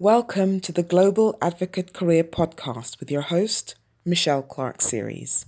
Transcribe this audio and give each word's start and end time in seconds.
Welcome 0.00 0.60
to 0.60 0.70
the 0.70 0.84
Global 0.84 1.36
Advocate 1.42 1.92
Career 1.92 2.22
Podcast 2.22 3.00
with 3.00 3.10
your 3.10 3.22
host, 3.22 3.74
Michelle 4.04 4.42
Clark 4.42 4.80
Series. 4.80 5.44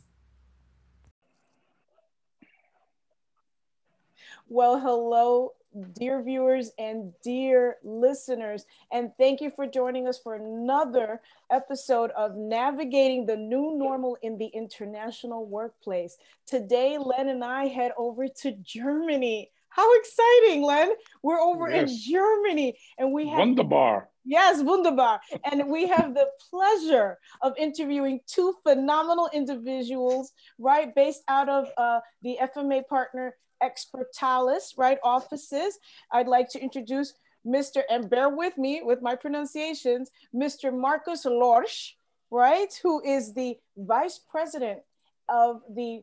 Well, 4.48 4.80
hello, 4.80 5.52
dear 5.92 6.20
viewers 6.20 6.72
and 6.80 7.12
dear 7.22 7.76
listeners, 7.84 8.66
and 8.90 9.12
thank 9.16 9.40
you 9.40 9.52
for 9.54 9.68
joining 9.68 10.08
us 10.08 10.18
for 10.18 10.34
another 10.34 11.20
episode 11.52 12.10
of 12.16 12.34
Navigating 12.34 13.26
the 13.26 13.36
New 13.36 13.78
Normal 13.78 14.18
in 14.22 14.36
the 14.36 14.46
International 14.46 15.46
Workplace. 15.46 16.18
Today, 16.44 16.98
Len 16.98 17.28
and 17.28 17.44
I 17.44 17.66
head 17.66 17.92
over 17.96 18.26
to 18.26 18.50
Germany. 18.50 19.52
How 19.70 19.98
exciting, 19.98 20.62
Len! 20.62 20.92
We're 21.22 21.40
over 21.40 21.70
yes. 21.70 21.90
in 21.90 22.12
Germany, 22.12 22.76
and 22.98 23.12
we 23.12 23.28
have 23.28 23.38
Wunderbar. 23.38 24.08
Yes, 24.24 24.62
wunderbar. 24.62 25.20
And 25.50 25.68
we 25.68 25.88
have 25.88 26.14
the 26.14 26.28
pleasure 26.50 27.18
of 27.42 27.54
interviewing 27.56 28.20
two 28.26 28.54
phenomenal 28.62 29.30
individuals, 29.32 30.32
right, 30.58 30.94
based 30.94 31.22
out 31.28 31.48
of 31.48 31.68
uh, 31.76 32.00
the 32.22 32.38
FMA 32.54 32.86
partner 32.86 33.34
Expertalis, 33.62 34.76
right, 34.76 34.98
offices. 35.02 35.78
I'd 36.12 36.28
like 36.28 36.48
to 36.50 36.60
introduce 36.60 37.14
Mr. 37.46 37.82
and 37.90 38.10
bear 38.10 38.28
with 38.28 38.58
me 38.58 38.82
with 38.82 39.00
my 39.02 39.14
pronunciations, 39.14 40.10
Mr. 40.34 40.76
Markus 40.76 41.24
Lorsch, 41.24 41.94
right, 42.30 42.72
who 42.82 43.02
is 43.02 43.34
the 43.34 43.56
vice 43.76 44.20
president 44.30 44.80
of 45.28 45.62
the 45.74 46.02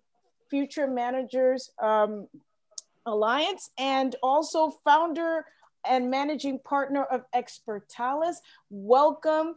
Future 0.50 0.88
Managers 0.88 1.72
um, 1.82 2.28
Alliance 3.08 3.72
and 3.80 4.16
also 4.22 4.70
founder 4.84 5.46
and 5.88 6.12
managing 6.12 6.60
partner 6.60 7.06
of 7.06 7.24
Expertalis. 7.34 8.36
Welcome, 8.70 9.56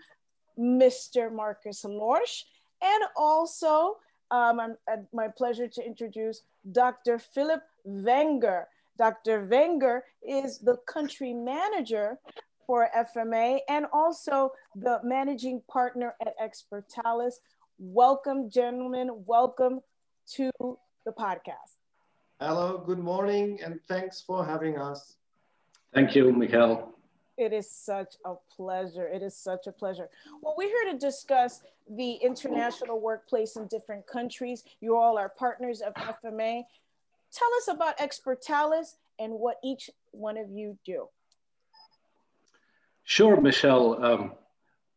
Mr. 0.59 1.33
Markus 1.33 1.85
Lorsch. 1.85 2.45
And 2.81 3.05
also, 3.17 3.97
um, 4.31 4.61
I'm, 4.61 4.77
uh, 4.91 4.97
my 5.13 5.29
pleasure 5.29 5.67
to 5.67 5.85
introduce 5.85 6.43
Dr. 6.71 7.19
Philip 7.19 7.63
Wenger. 7.85 8.69
Dr. 8.97 9.47
Wenger 9.47 10.05
is 10.23 10.59
the 10.61 10.77
country 10.87 11.35
manager 11.35 12.19
for 12.67 12.89
FMA 12.97 13.59
and 13.69 13.87
also 13.93 14.53
the 14.77 15.01
managing 15.03 15.61
partner 15.69 16.15
at 16.25 16.35
Expertalis. 16.39 17.35
Welcome, 17.79 18.49
gentlemen. 18.49 19.25
Welcome 19.27 19.81
to 20.35 20.53
the 20.61 21.13
podcast. 21.13 21.80
Hello, 22.43 22.79
good 22.79 22.99
morning, 22.99 23.61
and 23.63 23.79
thanks 23.87 24.23
for 24.23 24.47
having 24.47 24.79
us. 24.79 25.17
Thank 25.93 26.15
you, 26.15 26.33
Michelle. 26.33 26.95
It 27.37 27.53
is 27.53 27.71
such 27.71 28.15
a 28.25 28.33
pleasure. 28.57 29.07
It 29.07 29.21
is 29.21 29.37
such 29.37 29.67
a 29.67 29.73
pleasure. 29.73 30.09
Well, 30.41 30.55
we're 30.57 30.69
here 30.69 30.91
to 30.91 30.99
discuss 30.99 31.61
the 31.91 32.13
international 32.13 32.99
workplace 32.99 33.57
in 33.57 33.67
different 33.67 34.07
countries. 34.07 34.65
You 34.81 34.97
all 34.97 35.19
are 35.19 35.29
partners 35.29 35.83
of 35.83 35.93
FMA. 35.93 36.63
Tell 37.31 37.49
us 37.59 37.69
about 37.69 37.99
Expertalis 37.99 38.97
and 39.19 39.35
what 39.35 39.57
each 39.63 39.91
one 40.13 40.39
of 40.39 40.51
you 40.51 40.79
do. 40.87 41.09
Sure, 43.05 43.39
Michelle. 43.39 44.03
Um, 44.03 44.33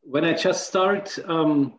when 0.02 0.24
I 0.24 0.32
just 0.32 0.66
start, 0.66 1.20
um, 1.26 1.74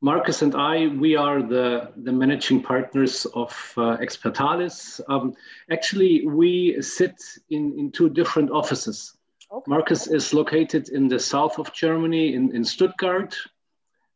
Markus 0.00 0.42
and 0.42 0.54
I, 0.54 0.86
we 0.86 1.16
are 1.16 1.42
the, 1.42 1.90
the 1.96 2.12
managing 2.12 2.62
partners 2.62 3.26
of 3.34 3.50
uh, 3.76 3.96
Expertalis. 3.96 5.00
Um, 5.08 5.34
actually, 5.72 6.24
we 6.24 6.80
sit 6.80 7.20
in, 7.50 7.76
in 7.76 7.90
two 7.90 8.08
different 8.08 8.50
offices. 8.52 9.14
Okay. 9.50 9.64
Markus 9.66 10.06
is 10.06 10.32
located 10.32 10.90
in 10.90 11.08
the 11.08 11.18
south 11.18 11.58
of 11.58 11.72
Germany, 11.72 12.34
in, 12.34 12.54
in 12.54 12.64
Stuttgart. 12.64 13.34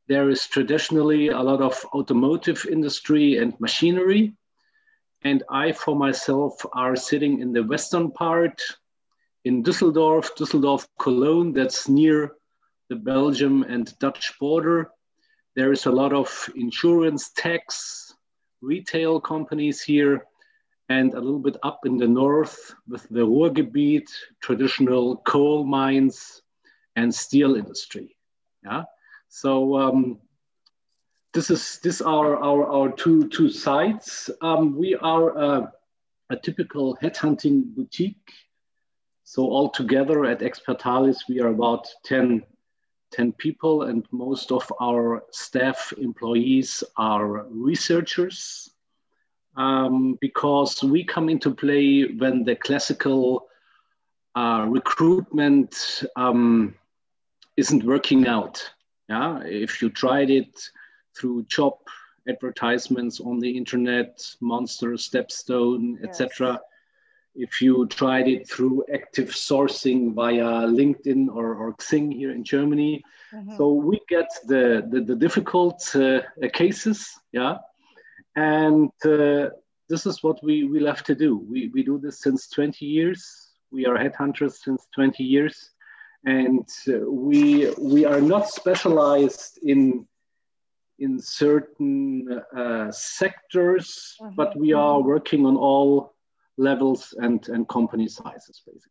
There 0.06 0.30
is 0.30 0.46
traditionally 0.46 1.28
a 1.28 1.40
lot 1.40 1.60
of 1.60 1.84
automotive 1.92 2.64
industry 2.70 3.38
and 3.38 3.58
machinery. 3.58 4.34
And 5.24 5.42
I, 5.50 5.72
for 5.72 5.96
myself, 5.96 6.64
are 6.74 6.94
sitting 6.94 7.40
in 7.40 7.52
the 7.52 7.64
western 7.64 8.12
part 8.12 8.62
in 9.44 9.64
Düsseldorf, 9.64 10.36
Düsseldorf, 10.36 10.86
Cologne, 11.00 11.52
that's 11.52 11.88
near 11.88 12.36
the 12.88 12.96
Belgium 12.96 13.64
and 13.64 13.92
Dutch 13.98 14.38
border 14.38 14.92
there 15.54 15.72
is 15.72 15.86
a 15.86 15.90
lot 15.90 16.12
of 16.12 16.50
insurance, 16.56 17.30
tax, 17.36 18.14
retail 18.60 19.20
companies 19.20 19.82
here, 19.82 20.26
and 20.88 21.14
a 21.14 21.20
little 21.20 21.38
bit 21.38 21.56
up 21.62 21.80
in 21.84 21.96
the 21.96 22.08
north 22.08 22.74
with 22.88 23.06
the 23.08 23.20
Ruhrgebiet, 23.20 24.08
traditional 24.40 25.16
coal 25.18 25.64
mines, 25.64 26.42
and 26.96 27.14
steel 27.14 27.56
industry. 27.56 28.16
Yeah. 28.64 28.84
So 29.28 29.76
um, 29.78 30.18
this 31.32 31.50
is 31.50 31.78
this 31.82 32.00
are 32.00 32.36
our, 32.36 32.66
our 32.66 32.92
two 32.92 33.28
two 33.28 33.50
sites. 33.50 34.30
Um, 34.40 34.76
we 34.76 34.94
are 34.96 35.36
a, 35.36 35.72
a 36.30 36.36
typical 36.36 36.96
headhunting 37.02 37.74
boutique. 37.74 38.30
So 39.24 39.50
altogether 39.50 40.26
at 40.26 40.40
Expertalis, 40.40 41.28
we 41.28 41.40
are 41.40 41.48
about 41.48 41.88
10 42.04 42.42
10 43.12 43.32
people, 43.32 43.82
and 43.82 44.06
most 44.10 44.50
of 44.50 44.70
our 44.80 45.24
staff 45.30 45.92
employees 45.98 46.82
are 46.96 47.44
researchers 47.50 48.70
um, 49.56 50.18
because 50.20 50.82
we 50.82 51.04
come 51.04 51.28
into 51.28 51.54
play 51.54 52.04
when 52.04 52.44
the 52.44 52.56
classical 52.56 53.46
uh, 54.34 54.66
recruitment 54.68 56.04
um, 56.16 56.74
isn't 57.56 57.84
working 57.84 58.26
out. 58.26 58.62
Yeah, 59.08 59.40
if 59.44 59.82
you 59.82 59.90
tried 59.90 60.30
it 60.30 60.58
through 61.16 61.44
job 61.44 61.74
advertisements 62.26 63.20
on 63.20 63.38
the 63.40 63.50
internet, 63.50 64.24
Monster, 64.40 64.92
Stepstone, 64.92 65.98
yes. 66.00 66.20
etc 66.20 66.60
if 67.34 67.62
you 67.62 67.86
tried 67.86 68.28
it 68.28 68.48
through 68.48 68.84
active 68.92 69.30
sourcing 69.30 70.14
via 70.14 70.66
LinkedIn 70.66 71.28
or, 71.28 71.54
or 71.54 71.74
Xing 71.74 72.12
here 72.12 72.30
in 72.30 72.44
Germany. 72.44 73.02
Mm-hmm. 73.32 73.56
So 73.56 73.72
we 73.72 74.00
get 74.08 74.28
the, 74.46 74.86
the, 74.90 75.00
the 75.00 75.16
difficult 75.16 75.80
uh, 75.96 76.20
cases, 76.52 77.10
yeah. 77.32 77.56
And 78.36 78.90
uh, 79.04 79.48
this 79.88 80.06
is 80.06 80.22
what 80.22 80.42
we, 80.42 80.64
we 80.64 80.80
love 80.80 81.02
to 81.04 81.14
do. 81.14 81.38
We, 81.38 81.70
we 81.72 81.82
do 81.82 81.98
this 81.98 82.20
since 82.20 82.48
20 82.48 82.84
years. 82.84 83.50
We 83.70 83.86
are 83.86 83.96
headhunters 83.96 84.54
since 84.54 84.86
20 84.94 85.24
years. 85.24 85.70
And 86.24 86.68
uh, 86.88 87.10
we, 87.10 87.70
we 87.78 88.04
are 88.04 88.20
not 88.20 88.48
specialized 88.48 89.58
in, 89.62 90.06
in 90.98 91.18
certain 91.18 92.42
uh, 92.56 92.90
sectors, 92.90 94.16
mm-hmm. 94.20 94.34
but 94.34 94.56
we 94.56 94.72
are 94.72 95.00
working 95.02 95.46
on 95.46 95.56
all 95.56 96.14
levels 96.56 97.14
and, 97.18 97.48
and 97.48 97.68
company 97.68 98.08
sizes, 98.08 98.62
basically. 98.66 98.90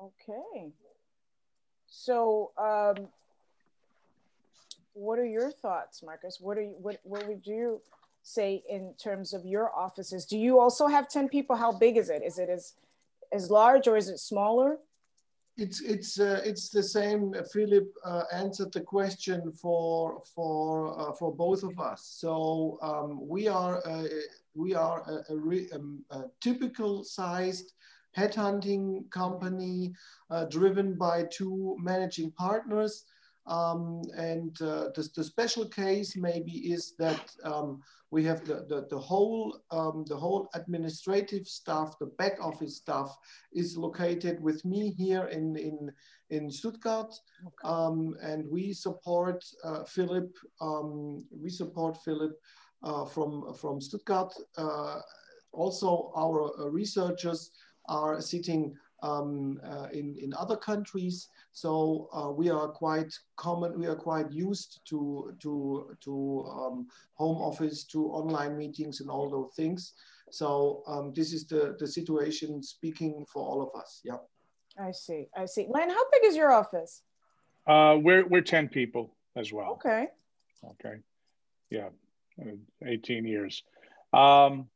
Okay. 0.00 0.72
So, 1.86 2.52
um, 2.56 3.08
what 4.94 5.18
are 5.18 5.26
your 5.26 5.50
thoughts, 5.50 6.02
Markus? 6.02 6.38
What 6.40 6.58
are 6.58 6.62
you, 6.62 6.74
what, 6.80 7.00
what 7.02 7.26
would 7.26 7.46
you 7.46 7.80
say 8.22 8.62
in 8.68 8.94
terms 9.02 9.32
of 9.32 9.44
your 9.44 9.74
offices? 9.74 10.24
Do 10.24 10.38
you 10.38 10.58
also 10.58 10.86
have 10.86 11.08
10 11.08 11.28
people? 11.28 11.56
How 11.56 11.72
big 11.72 11.96
is 11.96 12.10
it? 12.10 12.22
Is 12.24 12.38
it 12.38 12.48
as, 12.48 12.74
as 13.32 13.50
large 13.50 13.88
or 13.88 13.96
is 13.96 14.08
it 14.08 14.18
smaller? 14.18 14.78
It's 15.56 15.82
it's 15.82 16.18
uh, 16.18 16.40
it's 16.42 16.70
the 16.70 16.82
same. 16.82 17.34
Philip 17.52 17.92
uh, 18.02 18.22
answered 18.32 18.72
the 18.72 18.80
question 18.80 19.52
for 19.52 20.22
for 20.34 20.98
uh, 20.98 21.12
for 21.12 21.34
both 21.34 21.62
of 21.64 21.78
us. 21.78 22.16
So 22.18 22.78
um, 22.80 23.28
we 23.28 23.46
are 23.46 23.86
uh, 23.86 24.04
we 24.54 24.74
are 24.74 25.02
a, 25.08 25.32
a, 25.32 25.76
um, 25.76 26.04
a 26.10 26.24
typical 26.40 27.04
sized 27.04 27.72
headhunting 28.16 29.08
company 29.10 29.92
uh, 30.30 30.44
driven 30.46 30.94
by 30.94 31.24
two 31.30 31.76
managing 31.80 32.32
partners. 32.32 33.04
Um, 33.46 34.02
and 34.16 34.60
uh, 34.60 34.90
the, 34.94 35.08
the, 35.16 35.24
special 35.24 35.66
case 35.66 36.14
maybe 36.14 36.52
is 36.52 36.94
that 36.98 37.32
um, 37.42 37.82
we 38.10 38.22
have 38.24 38.44
the, 38.44 38.66
the, 38.68 38.86
the 38.90 38.98
whole 38.98 39.60
um, 39.70 40.04
the 40.06 40.16
whole 40.16 40.48
administrative 40.54 41.48
staff, 41.48 41.98
the 41.98 42.06
back 42.06 42.36
office 42.40 42.76
staff 42.76 43.16
is 43.52 43.76
located 43.76 44.40
with 44.40 44.64
me 44.64 44.90
here 44.90 45.24
in 45.26 45.56
in 45.56 45.90
in 46.28 46.50
Stuttgart, 46.50 47.14
okay. 47.46 47.54
Um, 47.64 48.14
and 48.22 48.48
we 48.48 48.72
support 48.72 49.42
uh, 49.64 49.84
Philip. 49.84 50.36
Um, 50.60 51.24
we 51.30 51.50
support 51.50 51.96
Philip 52.04 52.38
from, 53.04 53.54
from 53.54 53.80
Stuttgart. 53.80 54.32
Uh, 54.56 55.00
also, 55.52 56.12
our 56.16 56.50
uh, 56.58 56.68
researchers 56.68 57.50
are 57.88 58.20
sitting 58.20 58.76
um, 59.02 59.60
uh, 59.64 59.88
in, 59.92 60.16
in 60.22 60.32
other 60.34 60.56
countries. 60.56 61.28
So 61.52 62.08
uh, 62.12 62.30
we 62.30 62.50
are 62.50 62.68
quite 62.68 63.12
common, 63.36 63.78
we 63.78 63.86
are 63.86 63.96
quite 63.96 64.30
used 64.30 64.80
to, 64.90 65.34
to, 65.40 65.96
to 66.04 66.44
um, 66.48 66.86
home 67.14 67.38
office, 67.38 67.84
to 67.84 68.06
online 68.06 68.56
meetings 68.56 69.00
and 69.00 69.10
all 69.10 69.28
those 69.28 69.52
things. 69.56 69.94
So 70.30 70.82
um, 70.86 71.12
this 71.14 71.32
is 71.32 71.46
the, 71.46 71.76
the 71.78 71.86
situation 71.86 72.62
speaking 72.62 73.26
for 73.32 73.42
all 73.42 73.62
of 73.62 73.80
us, 73.80 74.00
yeah. 74.04 74.18
I 74.78 74.92
see, 74.92 75.26
I 75.36 75.46
see. 75.46 75.66
Len, 75.68 75.90
how 75.90 76.04
big 76.12 76.22
is 76.24 76.36
your 76.36 76.52
office? 76.52 77.02
Uh, 77.66 77.98
we're 78.00 78.24
we're 78.26 78.40
ten 78.40 78.68
people 78.68 79.14
as 79.36 79.52
well. 79.52 79.72
Okay. 79.72 80.06
Okay. 80.64 80.96
Yeah, 81.70 81.88
18 82.84 83.26
years. 83.26 83.62
Um, 84.12 84.68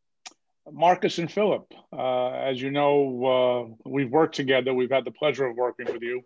Marcus 0.70 1.18
and 1.18 1.30
Philip, 1.30 1.72
uh, 1.92 2.30
as 2.30 2.60
you 2.60 2.70
know, 2.70 3.76
uh, 3.86 3.88
we've 3.88 4.10
worked 4.10 4.34
together. 4.34 4.72
We've 4.72 4.90
had 4.90 5.04
the 5.04 5.10
pleasure 5.10 5.44
of 5.44 5.56
working 5.56 5.92
with 5.92 6.02
you 6.02 6.24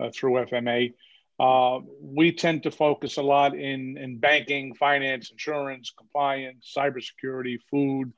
uh, 0.00 0.10
through 0.12 0.44
FMA. 0.46 0.94
Uh, 1.38 1.80
we 2.00 2.32
tend 2.32 2.62
to 2.62 2.70
focus 2.70 3.16
a 3.18 3.22
lot 3.22 3.54
in, 3.54 3.96
in 3.98 4.18
banking, 4.18 4.74
finance, 4.74 5.30
insurance, 5.30 5.92
compliance, 5.96 6.72
cybersecurity, 6.76 7.58
food, 7.70 8.12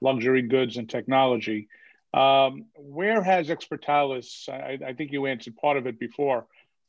luxury 0.00 0.42
goods, 0.42 0.76
and 0.76 0.88
technology. 0.88 1.68
Um, 2.14 2.66
where 2.76 3.22
has 3.22 3.48
Expertalis, 3.48 4.48
I, 4.48 4.78
I, 4.84 4.92
think 4.94 5.12
you 5.12 5.26
answered 5.26 5.56
part 5.56 5.76
of 5.76 5.86
it 5.86 5.98
before, 5.98 6.46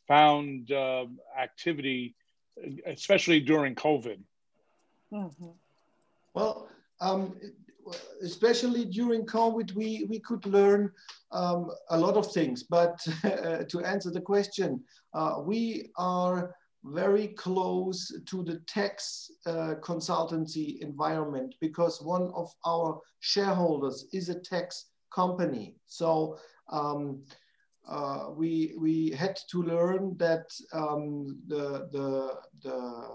found 0.08 0.72
uh, 0.72 1.06
activity, 1.40 2.16
especially 2.88 3.40
during 3.40 3.76
COVID? 3.76 4.20
Mm-hmm. 5.14 5.50
Well, 6.34 6.70
um, 7.02 7.36
especially 8.22 8.86
during 8.86 9.26
COVID, 9.26 9.74
we, 9.74 10.06
we 10.10 10.20
could 10.20 10.46
learn 10.46 10.92
um, 11.32 11.72
a 11.90 11.98
lot 11.98 12.16
of 12.16 12.32
things. 12.32 12.64
But 12.64 13.06
uh, 13.24 13.64
to 13.70 13.82
answer 13.82 14.12
the 14.12 14.22
question, 14.22 14.84
uh, 15.14 15.42
we 15.44 15.90
are 15.98 16.56
very 16.84 17.28
close 17.28 18.12
to 18.26 18.44
the 18.44 18.60
tax 18.68 19.32
uh, 19.46 19.76
consultancy 19.82 20.80
environment 20.80 21.56
because 21.60 22.02
one 22.02 22.32
of 22.34 22.52
our 22.66 23.00
shareholders 23.20 24.08
is 24.14 24.30
a 24.30 24.40
tax 24.40 24.88
company. 25.14 25.76
So 25.86 26.40
um, 26.70 27.22
uh, 27.88 28.30
we, 28.36 28.74
we 28.80 29.12
had 29.12 29.38
to 29.52 29.62
learn 29.62 30.16
that 30.18 30.46
um, 30.74 31.40
the, 31.48 31.90
the, 31.92 32.38
the 32.64 33.08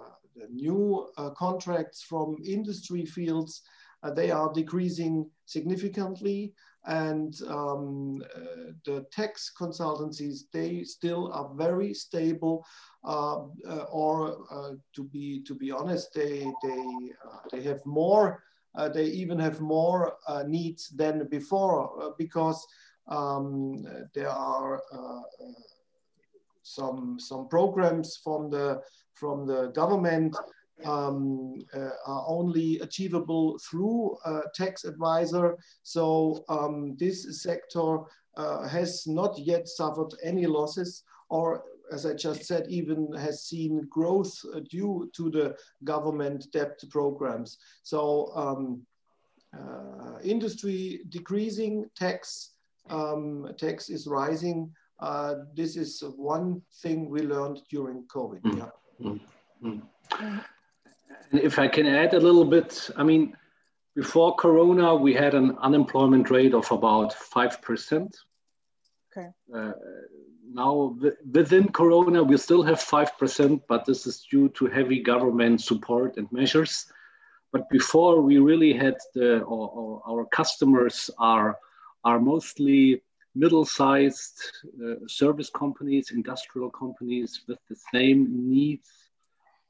new 0.51 1.09
uh, 1.17 1.31
contracts 1.31 2.03
from 2.03 2.37
industry 2.45 3.05
fields 3.05 3.63
uh, 4.03 4.11
they 4.13 4.31
are 4.31 4.53
decreasing 4.53 5.29
significantly. 5.47 6.55
And 6.85 7.35
um, 7.49 8.23
uh, 8.35 8.73
the 8.85 9.07
tax 9.11 9.51
consultancies 9.61 10.43
they 10.53 10.85
still 10.85 11.33
are 11.33 11.51
very 11.55 11.93
stable 11.93 12.65
uh, 13.05 13.47
uh, 13.69 13.87
or 13.91 14.39
uh, 14.51 14.73
to 14.95 15.05
be 15.05 15.43
to 15.49 15.55
be 15.55 15.73
honest 15.73 16.15
they 16.15 16.47
they 16.63 17.11
uh, 17.25 17.39
they 17.51 17.63
have 17.63 17.85
more 17.85 18.43
they 18.93 19.07
even 19.07 19.39
have 19.39 19.61
more 19.61 20.13
needs 20.47 20.91
than 20.91 21.27
before 21.29 22.15
because 22.19 22.65
um, 23.09 23.85
there 24.15 24.31
are 24.31 24.83
some 26.63 27.19
some 27.19 27.49
programs 27.49 28.17
from 28.23 28.51
the 28.51 28.83
from 29.17 29.47
the 29.47 29.69
government 29.69 30.37
um, 30.85 31.55
uh, 31.75 31.91
are 32.07 32.25
only 32.29 32.79
achievable 32.81 33.59
through 33.59 34.17
a 34.25 34.43
tax 34.55 34.85
advisor. 34.85 35.57
So 35.83 36.45
um, 36.49 36.97
this 36.97 37.43
sector 37.43 38.01
uh, 38.37 38.69
has 38.69 39.07
not 39.07 39.39
yet 39.39 39.69
suffered 39.69 40.13
any 40.23 40.47
losses 40.47 41.03
or 41.31 41.65
as 41.93 42.05
I 42.05 42.15
just 42.15 42.45
said, 42.45 42.67
even 42.69 43.13
has 43.13 43.45
seen 43.45 43.87
growth 43.89 44.35
due 44.69 45.11
to 45.15 45.31
the 45.31 45.57
government 45.85 46.51
debt 46.53 46.81
programs. 46.91 47.59
So 47.85 48.33
um, 48.35 48.83
uh, 49.57 50.19
industry 50.23 51.01
decreasing, 51.09 51.89
tax, 51.97 52.55
um, 52.91 53.53
tax 53.59 53.89
is 53.89 54.07
rising. 54.07 54.73
Uh, 54.99 55.35
this 55.55 55.77
is 55.77 56.03
one 56.17 56.63
thing 56.83 57.09
we 57.09 57.23
learned 57.23 57.61
during 57.71 58.05
COVID. 58.05 58.43
Mm. 58.43 58.59
Yeah. 58.59 58.69
Mm. 59.03 59.21
Mm. 59.63 59.83
And 61.31 61.41
if 61.41 61.59
I 61.59 61.69
can 61.69 61.87
add 61.87 62.15
a 62.15 62.21
little 62.21 62.45
bit, 62.45 62.91
I 62.97 63.03
mean, 63.03 63.37
before 63.95 64.35
Corona, 64.35 64.95
we 64.95 65.15
had 65.15 65.35
an 65.35 65.57
unemployment 65.59 66.31
rate 66.31 66.55
of 66.55 66.71
about 66.71 67.15
5%. 67.15 68.15
Okay. 69.11 69.29
Uh, 69.53 69.73
now, 70.53 70.97
within 71.33 71.69
Corona, 71.73 72.23
we 72.23 72.37
still 72.37 72.63
have 72.63 72.79
5%, 72.79 73.63
but 73.69 73.85
this 73.85 74.07
is 74.07 74.27
due 74.31 74.49
to 74.51 74.67
heavy 74.67 75.03
government 75.03 75.61
support 75.61 76.17
and 76.17 76.31
measures. 76.31 76.87
But 77.53 77.69
before, 77.71 78.21
we 78.21 78.39
really 78.39 78.73
had 78.73 78.97
the, 79.15 79.41
or, 79.41 80.03
our 80.07 80.27
customers 80.27 81.11
are, 81.19 81.59
are 82.05 82.21
mostly 82.21 83.03
middle-sized 83.37 84.41
uh, 84.83 84.95
service 85.07 85.51
companies, 85.51 86.11
industrial 86.11 86.71
companies 86.71 87.43
with 87.47 87.59
the 87.69 87.77
same 87.93 88.49
needs 88.49 88.89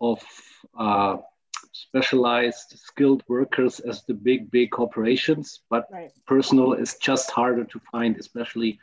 of 0.01 0.23
uh, 0.79 1.17
specialized 1.73 2.79
skilled 2.79 3.23
workers 3.29 3.81
as 3.81 4.03
the 4.05 4.15
big 4.15 4.51
big 4.51 4.71
corporations 4.71 5.61
but 5.69 5.87
right. 5.93 6.11
personal 6.27 6.73
is 6.73 6.97
just 6.97 7.31
harder 7.31 7.65
to 7.65 7.79
find 7.93 8.17
especially 8.17 8.79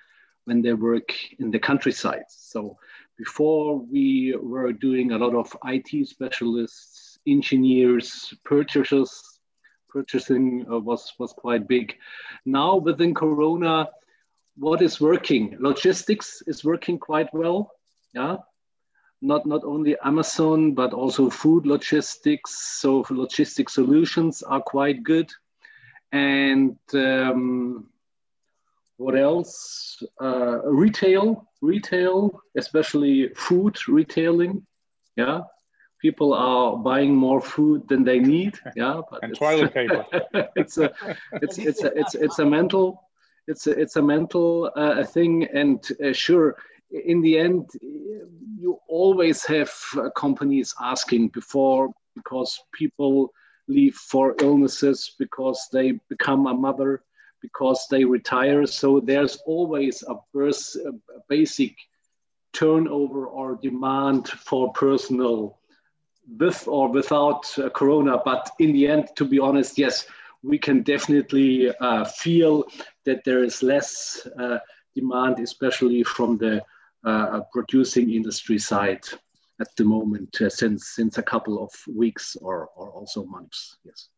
when 0.46 0.62
they 0.62 0.74
work 0.74 1.10
in 1.40 1.50
the 1.50 1.60
countryside 1.60 2.26
so 2.28 2.78
before 3.18 3.80
we 3.80 4.36
were 4.40 4.72
doing 4.72 5.12
a 5.12 5.18
lot 5.18 5.34
of 5.34 5.56
it 5.66 6.08
specialists 6.08 7.18
engineers 7.26 8.34
purchasers 8.44 9.40
purchasing 9.90 10.66
uh, 10.72 10.78
was 10.78 11.14
was 11.18 11.34
quite 11.34 11.68
big 11.68 11.96
now 12.46 12.76
within 12.76 13.14
corona 13.14 13.88
what 14.56 14.82
is 14.82 15.02
working 15.02 15.56
logistics 15.60 16.44
is 16.48 16.64
working 16.64 16.98
quite 16.98 17.34
well 17.34 17.72
yeah 18.14 18.38
not, 19.24 19.46
not 19.46 19.64
only 19.64 19.96
Amazon, 20.04 20.74
but 20.74 20.94
also 20.94 21.30
food 21.30 21.66
logistics. 21.66 22.80
So 22.82 23.04
logistic 23.06 23.70
solutions 23.70 24.44
are 24.44 24.62
quite 24.62 25.02
good. 25.02 25.32
And 26.12 26.78
um, 26.94 27.88
what 28.98 29.18
else? 29.18 30.04
Uh, 30.22 30.60
retail, 30.66 31.48
retail, 31.62 32.42
especially 32.58 33.30
food 33.36 33.78
retailing. 33.88 34.68
Yeah, 35.16 35.42
people 36.02 36.34
are 36.34 36.76
buying 36.76 37.16
more 37.16 37.42
food 37.42 37.88
than 37.88 38.04
they 38.04 38.20
need. 38.20 38.60
Yeah, 38.76 39.02
but 39.10 39.24
and 39.24 39.36
toilet 39.36 39.74
paper. 39.80 40.06
it's 40.56 40.78
a, 40.78 40.94
it's 41.42 41.58
it's 41.58 41.84
a, 41.84 41.98
it's 41.98 42.16
it's 42.16 42.40
a 42.40 42.46
mental, 42.46 43.03
it's 43.48 43.68
a 43.68 43.72
it's 43.72 43.96
a 43.96 44.02
mental 44.02 44.72
uh, 44.76 45.04
thing. 45.04 45.48
And 45.54 45.80
uh, 46.04 46.14
sure, 46.14 46.56
in 46.92 47.22
the 47.22 47.38
end, 47.38 47.70
you 47.82 48.80
always 48.88 49.46
have 49.46 49.72
uh, 49.98 50.10
companies 50.12 50.74
asking 50.82 51.30
before 51.30 51.90
because 52.16 52.60
people 52.74 53.32
leave 53.68 53.96
for 53.96 54.36
illnesses, 54.40 55.16
because 55.18 55.68
they 55.72 56.00
become 56.10 56.48
a 56.48 56.54
mother, 56.54 57.02
because 57.42 57.88
they 57.90 58.04
retire. 58.04 58.66
So 58.66 59.00
there's 59.00 59.38
always 59.46 60.04
a, 60.08 60.16
burst, 60.34 60.76
a 60.76 60.92
basic 61.30 61.76
turnover 62.54 63.26
or 63.26 63.60
demand 63.62 64.28
for 64.30 64.72
personal 64.74 65.60
with 66.38 66.68
or 66.68 66.90
without 66.90 67.44
uh, 67.60 67.70
corona 67.70 68.18
but 68.24 68.50
in 68.60 68.72
the 68.72 68.88
end 68.88 69.10
to 69.16 69.26
be 69.26 69.40
honest 69.40 69.78
yes 69.78 70.06
we 70.44 70.58
can 70.58 70.84
definitely 70.84 71.72
uh, 71.80 72.04
feel 72.06 72.66
that 73.06 73.24
there 73.24 73.44
is 73.44 73.64
less 73.64 74.28
uh, 74.40 74.60
demand 74.94 75.40
especially 75.40 76.04
from 76.04 76.38
the 76.38 76.62
uh, 77.06 77.42
producing 77.52 78.12
industry 78.14 78.60
side 78.60 79.04
at 79.60 79.68
the 79.78 79.84
moment 79.84 80.42
uh, 80.42 80.50
since 80.50 80.90
since 80.90 81.18
a 81.18 81.24
couple 81.24 81.64
of 81.64 81.72
weeks 81.94 82.36
or, 82.42 82.70
or 82.76 82.90
also 82.92 83.26
months. 83.26 83.78
Yes. 83.84 84.10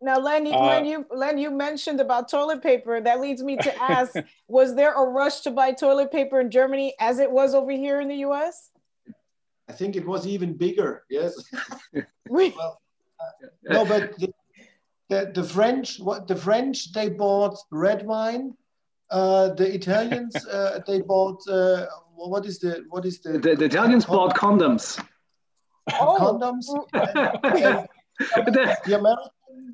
Now, 0.00 0.18
Len, 0.18 0.44
you, 0.44 0.52
uh, 0.52 0.66
Len, 0.66 0.84
you, 0.84 1.06
Len, 1.10 1.38
you 1.38 1.50
mentioned 1.50 1.98
about 1.98 2.28
toilet 2.28 2.62
paper. 2.62 3.00
That 3.00 3.20
leads 3.20 3.42
me 3.42 3.56
to 3.56 3.82
ask: 3.96 4.14
Was 4.48 4.74
there 4.74 4.92
a 4.92 5.04
rush 5.04 5.40
to 5.40 5.50
buy 5.50 5.72
toilet 5.72 6.10
paper 6.12 6.40
in 6.40 6.50
Germany 6.50 6.94
as 7.00 7.18
it 7.18 7.30
was 7.30 7.54
over 7.54 7.70
here 7.70 8.00
in 8.00 8.08
the 8.08 8.16
U.S.? 8.16 8.70
I 9.68 9.72
think 9.72 9.96
it 9.96 10.06
was 10.06 10.26
even 10.26 10.52
bigger. 10.54 11.04
Yes. 11.08 11.32
well, 12.28 12.80
uh, 13.18 13.46
no, 13.62 13.84
but 13.86 14.18
the, 14.18 14.30
the, 15.08 15.30
the 15.34 15.44
French, 15.44 16.00
what 16.00 16.26
the 16.26 16.36
French, 16.36 16.92
they 16.92 17.10
bought 17.10 17.56
red 17.70 18.06
wine 18.06 18.54
uh, 19.10 19.54
the 19.54 19.74
Italians 19.74 20.34
uh, 20.52 20.80
they 20.86 21.00
bought 21.00 21.40
uh, 21.48 21.86
what 22.14 22.44
is 22.46 22.58
the 22.58 22.84
what 22.90 23.04
is 23.04 23.20
the 23.20 23.38
the, 23.38 23.54
the 23.54 23.64
Italians 23.64 24.04
bought 24.04 24.34
condoms. 24.36 25.02
Oh. 25.92 26.16
Condoms. 26.18 26.66
and, 26.94 27.88
and 28.36 28.54
the 28.86 28.98
American 28.98 29.30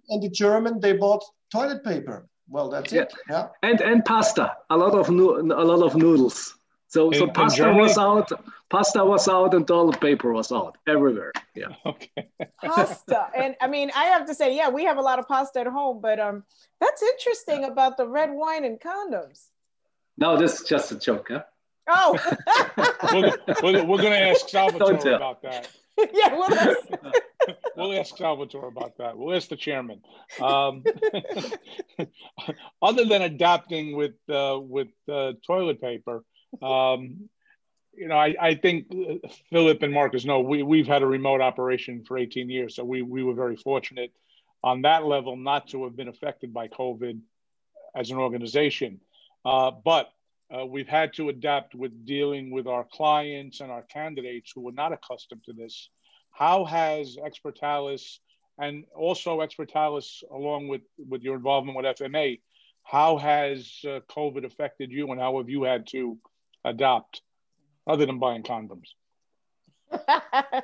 and 0.09 0.23
the 0.23 0.31
German 0.31 0.81
they 0.81 0.95
bought 0.95 1.23
toilet 1.53 1.85
paper. 1.85 2.29
Well, 2.49 2.69
that's 2.69 2.93
yeah. 2.93 3.03
it. 3.03 3.15
Yeah. 3.29 3.49
And 3.63 3.81
and 3.81 4.05
pasta. 4.05 4.53
A 4.71 4.77
lot 4.77 4.95
of 4.95 5.09
no, 5.11 5.37
a 5.39 5.65
lot 5.65 5.83
of 5.83 5.95
noodles. 5.97 6.57
So, 6.91 7.09
in, 7.13 7.21
so 7.21 7.29
pasta 7.29 7.73
was 7.73 7.97
out, 7.97 8.33
pasta 8.69 9.05
was 9.05 9.29
out, 9.29 9.55
and 9.55 9.65
toilet 9.65 10.01
paper 10.01 10.33
was 10.33 10.51
out 10.51 10.77
everywhere. 10.89 11.33
Yeah. 11.55 11.69
Okay. 11.87 12.29
pasta, 12.65 13.29
and 13.37 13.55
I 13.61 13.69
mean, 13.69 13.93
I 13.95 14.07
have 14.07 14.27
to 14.27 14.35
say, 14.35 14.57
yeah, 14.57 14.69
we 14.71 14.85
have 14.85 14.99
a 14.99 15.01
lot 15.01 15.21
of 15.21 15.29
pasta 15.29 15.61
at 15.61 15.69
home, 15.69 16.01
but 16.01 16.19
um, 16.19 16.43
that's 16.81 17.01
interesting 17.01 17.63
about 17.65 17.97
the 17.97 18.09
red 18.09 18.31
wine 18.33 18.65
and 18.65 18.81
condoms. 18.81 19.51
No, 20.19 20.37
this 20.37 20.61
is 20.61 20.69
just 20.69 20.91
a 20.91 20.99
joke, 20.99 21.29
huh? 21.31 21.45
Oh, 21.89 22.19
we're, 23.13 23.37
we're, 23.63 23.85
we're 23.85 24.03
going 24.03 24.13
to 24.13 24.29
ask 24.29 24.49
Salvatore 24.49 25.15
about 25.15 25.43
that. 25.43 25.69
yeah, 26.13 26.35
we'll 26.35 26.53
ask. 26.53 26.89
we'll 27.77 27.93
ask 28.01 28.17
Salvatore 28.17 28.67
about 28.67 28.99
that. 28.99 29.17
We'll 29.17 29.37
ask 29.37 29.49
the 29.49 29.57
chairman. 29.57 30.03
Um, 30.41 30.83
other 32.83 33.05
than 33.05 33.23
adapting 33.23 33.97
with 33.97 34.15
uh, 34.29 34.59
with 34.61 34.89
uh, 35.09 35.35
toilet 35.47 35.81
paper, 35.81 36.25
um, 36.63 37.29
you 37.95 38.09
know, 38.09 38.17
I, 38.17 38.35
I 38.41 38.55
think 38.55 38.87
uh, 38.93 39.29
Philip 39.51 39.83
and 39.83 39.93
Markus 39.93 40.25
know 40.25 40.41
we 40.41 40.63
we've 40.63 40.87
had 40.87 41.03
a 41.03 41.07
remote 41.07 41.41
operation 41.41 42.05
for 42.05 42.19
18 42.19 42.49
years, 42.49 42.77
so 42.77 42.85
we 42.85 43.03
we 43.03 43.23
were 43.23 43.35
very 43.35 43.57
fortunate 43.57 44.13
on 44.63 44.83
that 44.83 45.05
level 45.05 45.37
not 45.37 45.69
to 45.69 45.85
have 45.85 45.97
been 45.97 46.09
affected 46.09 46.53
by 46.53 46.69
COVID 46.69 47.21
as 47.95 48.11
an 48.11 48.19
organization. 48.19 49.01
Uh, 49.45 49.71
but 49.71 50.13
uh, 50.55 50.67
we've 50.67 50.89
had 50.89 51.15
to 51.15 51.29
adapt 51.29 51.75
with 51.75 52.05
dealing 52.05 52.51
with 52.51 52.67
our 52.67 52.85
clients 52.85 53.61
and 53.61 53.71
our 53.71 53.83
candidates 53.83 54.53
who 54.55 54.61
were 54.61 54.73
not 54.73 54.93
accustomed 54.93 55.45
to 55.45 55.53
this. 55.53 55.89
How 56.31 56.65
has 56.65 57.17
Expertalis 57.17 58.19
and 58.59 58.85
also 58.95 59.41
Expertalis, 59.41 60.23
along 60.31 60.69
with, 60.69 60.83
with 61.09 61.23
your 61.23 61.37
involvement 61.37 61.77
with 61.77 61.87
FMA, 61.87 62.41
how 62.83 63.17
has 63.17 63.81
uh, 63.85 64.01
COVID 64.11 64.45
affected 64.45 64.91
you 64.91 65.11
and 65.11 65.21
how 65.21 65.39
have 65.39 65.49
you 65.49 65.63
had 65.63 65.87
to 65.89 66.19
adapt 66.65 67.23
other 67.87 68.07
than 68.07 68.19
buying 68.19 68.43
condoms? 68.43 68.89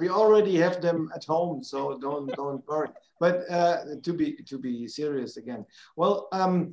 we 0.00 0.08
already 0.08 0.56
have 0.56 0.80
them 0.80 1.10
at 1.14 1.24
home, 1.24 1.62
so 1.62 1.98
don't 1.98 2.34
don't 2.34 2.66
worry. 2.66 2.88
But 3.20 3.50
uh, 3.50 3.96
to 4.02 4.12
be 4.12 4.36
to 4.44 4.58
be 4.58 4.88
serious 4.88 5.36
again, 5.36 5.64
well, 5.96 6.28
um, 6.32 6.72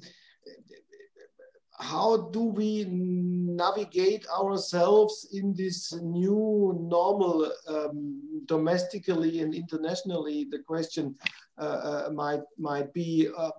how 1.79 2.29
do 2.31 2.43
we 2.43 2.85
navigate 2.89 4.25
ourselves 4.29 5.27
in 5.33 5.53
this 5.53 5.93
new 5.93 6.77
normal 6.79 7.51
um, 7.67 8.21
domestically 8.45 9.41
and 9.41 9.53
internationally? 9.53 10.45
The 10.49 10.59
question 10.59 11.15
uh, 11.57 12.05
uh, 12.07 12.09
might 12.13 12.43
might 12.57 12.93
be. 12.93 13.29
Um, 13.37 13.51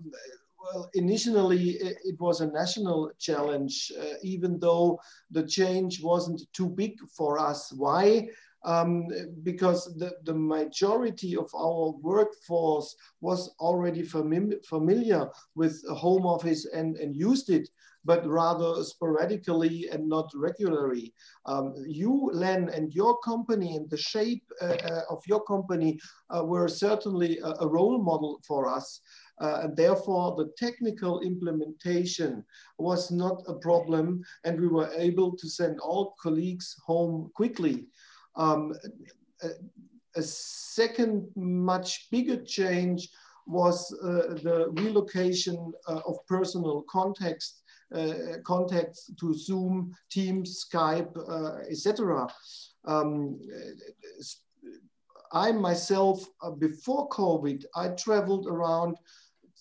well, 0.65 0.91
initially 0.95 1.71
it 1.81 2.19
was 2.19 2.41
a 2.41 2.51
national 2.51 3.11
challenge, 3.19 3.93
uh, 4.01 4.15
even 4.23 4.59
though 4.59 4.99
the 5.31 5.47
change 5.47 6.03
wasn't 6.03 6.43
too 6.53 6.69
big 6.69 6.95
for 7.17 7.39
us. 7.39 7.73
Why? 7.73 8.29
um, 8.65 9.09
because 9.43 9.95
the, 9.97 10.13
the 10.25 10.35
majority 10.35 11.37
of 11.37 11.51
our 11.55 11.91
workforce 12.01 12.97
was 13.21 13.55
already 13.61 14.03
fami 14.03 14.65
familiar 14.65 15.29
with 15.55 15.83
home 15.89 16.27
office 16.27 16.67
and, 16.67 16.97
and 16.97 17.15
used 17.15 17.51
it, 17.51 17.69
but 18.05 18.27
rather 18.27 18.83
sporadically 18.83 19.89
and 19.91 20.09
not 20.09 20.31
regularly. 20.35 21.13
Um, 21.47 21.75
you, 21.87 22.31
Len, 22.33 22.69
and 22.71 22.93
your 22.93 23.19
company 23.19 23.77
and 23.77 23.89
the 23.89 23.97
shape 23.97 24.45
uh, 24.61 24.77
uh, 24.91 25.03
of 25.11 25.23
your 25.27 25.43
company 25.45 25.99
uh, 26.35 26.45
were 26.45 26.69
certainly 26.69 27.39
a, 27.39 27.55
a, 27.61 27.69
role 27.69 28.03
model 28.03 28.41
for 28.47 28.69
us. 28.69 29.01
Uh, 29.41 29.61
and 29.65 29.77
therefore, 29.77 30.37
the 30.37 30.53
technical 30.57 31.21
implementation 31.21 32.45
was 32.79 33.11
not 33.11 33.43
a 33.49 33.55
problem, 33.55 34.23
and 34.45 34.61
we 34.61 34.69
were 34.69 34.91
able 34.97 35.37
to 35.37 35.49
send 35.49 35.81
all 35.81 36.15
colleagues 36.23 36.77
home 36.87 37.31
quickly. 37.35 37.87
Um, 38.37 38.75
a, 39.43 39.49
a, 40.17 40.23
second 40.23 41.29
much 41.37 42.09
bigger 42.11 42.43
change 42.43 43.09
was 43.47 43.93
uh, 44.03 44.35
the 44.43 44.73
relocation 44.73 45.73
uh, 45.89 46.01
of 46.07 46.25
personal 46.27 46.83
context, 46.89 47.63
uh, 47.95 48.39
contacts 48.45 49.11
to 49.21 49.35
Zoom, 49.35 49.95
Teams, 50.11 50.65
Skype, 50.65 51.17
uh, 51.29 51.59
etc. 51.69 52.29
Um, 52.85 53.41
I 55.35 55.51
myself, 55.51 56.25
uh, 56.43 56.51
before 56.51 57.09
COVID, 57.09 57.65
I 57.75 57.89
traveled 57.89 58.47
around 58.47 58.97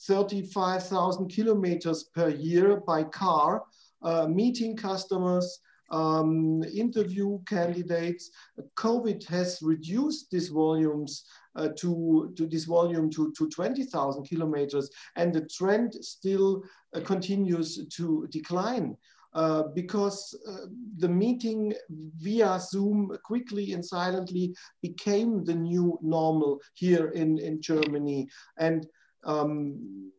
35,000 0.01 1.27
kilometers 1.29 2.05
per 2.15 2.29
year 2.29 2.81
by 2.81 3.03
car, 3.03 3.63
uh, 4.01 4.27
meeting 4.27 4.75
customers, 4.75 5.59
um, 5.91 6.63
interview 6.63 7.39
candidates. 7.47 8.31
COVID 8.75 9.25
has 9.27 9.59
reduced 9.62 10.31
these 10.31 10.50
volumes 10.50 11.25
uh, 11.55 11.69
to, 11.77 12.33
to 12.35 12.47
this 12.47 12.65
volume 12.65 13.09
to, 13.12 13.31
to 13.38 13.47
20,000 13.50 14.23
kilometers 14.23 14.89
and 15.15 15.33
the 15.33 15.47
trend 15.47 15.93
still 16.01 16.63
uh, 16.95 17.00
continues 17.01 17.85
to 17.88 18.27
decline. 18.31 18.97
Uh, 19.35 19.63
because 19.73 20.38
uh, 20.47 20.67
the 20.97 21.09
meeting 21.09 21.73
via 22.19 22.59
Zoom 22.59 23.17
quickly 23.23 23.73
and 23.73 23.83
silently 23.83 24.53
became 24.83 25.43
the 25.43 25.55
new 25.55 25.97
normal 26.03 26.59
here 26.75 27.07
in, 27.15 27.39
in 27.39 27.59
Germany. 27.59 28.27
And 28.59 28.85
um, 29.25 30.12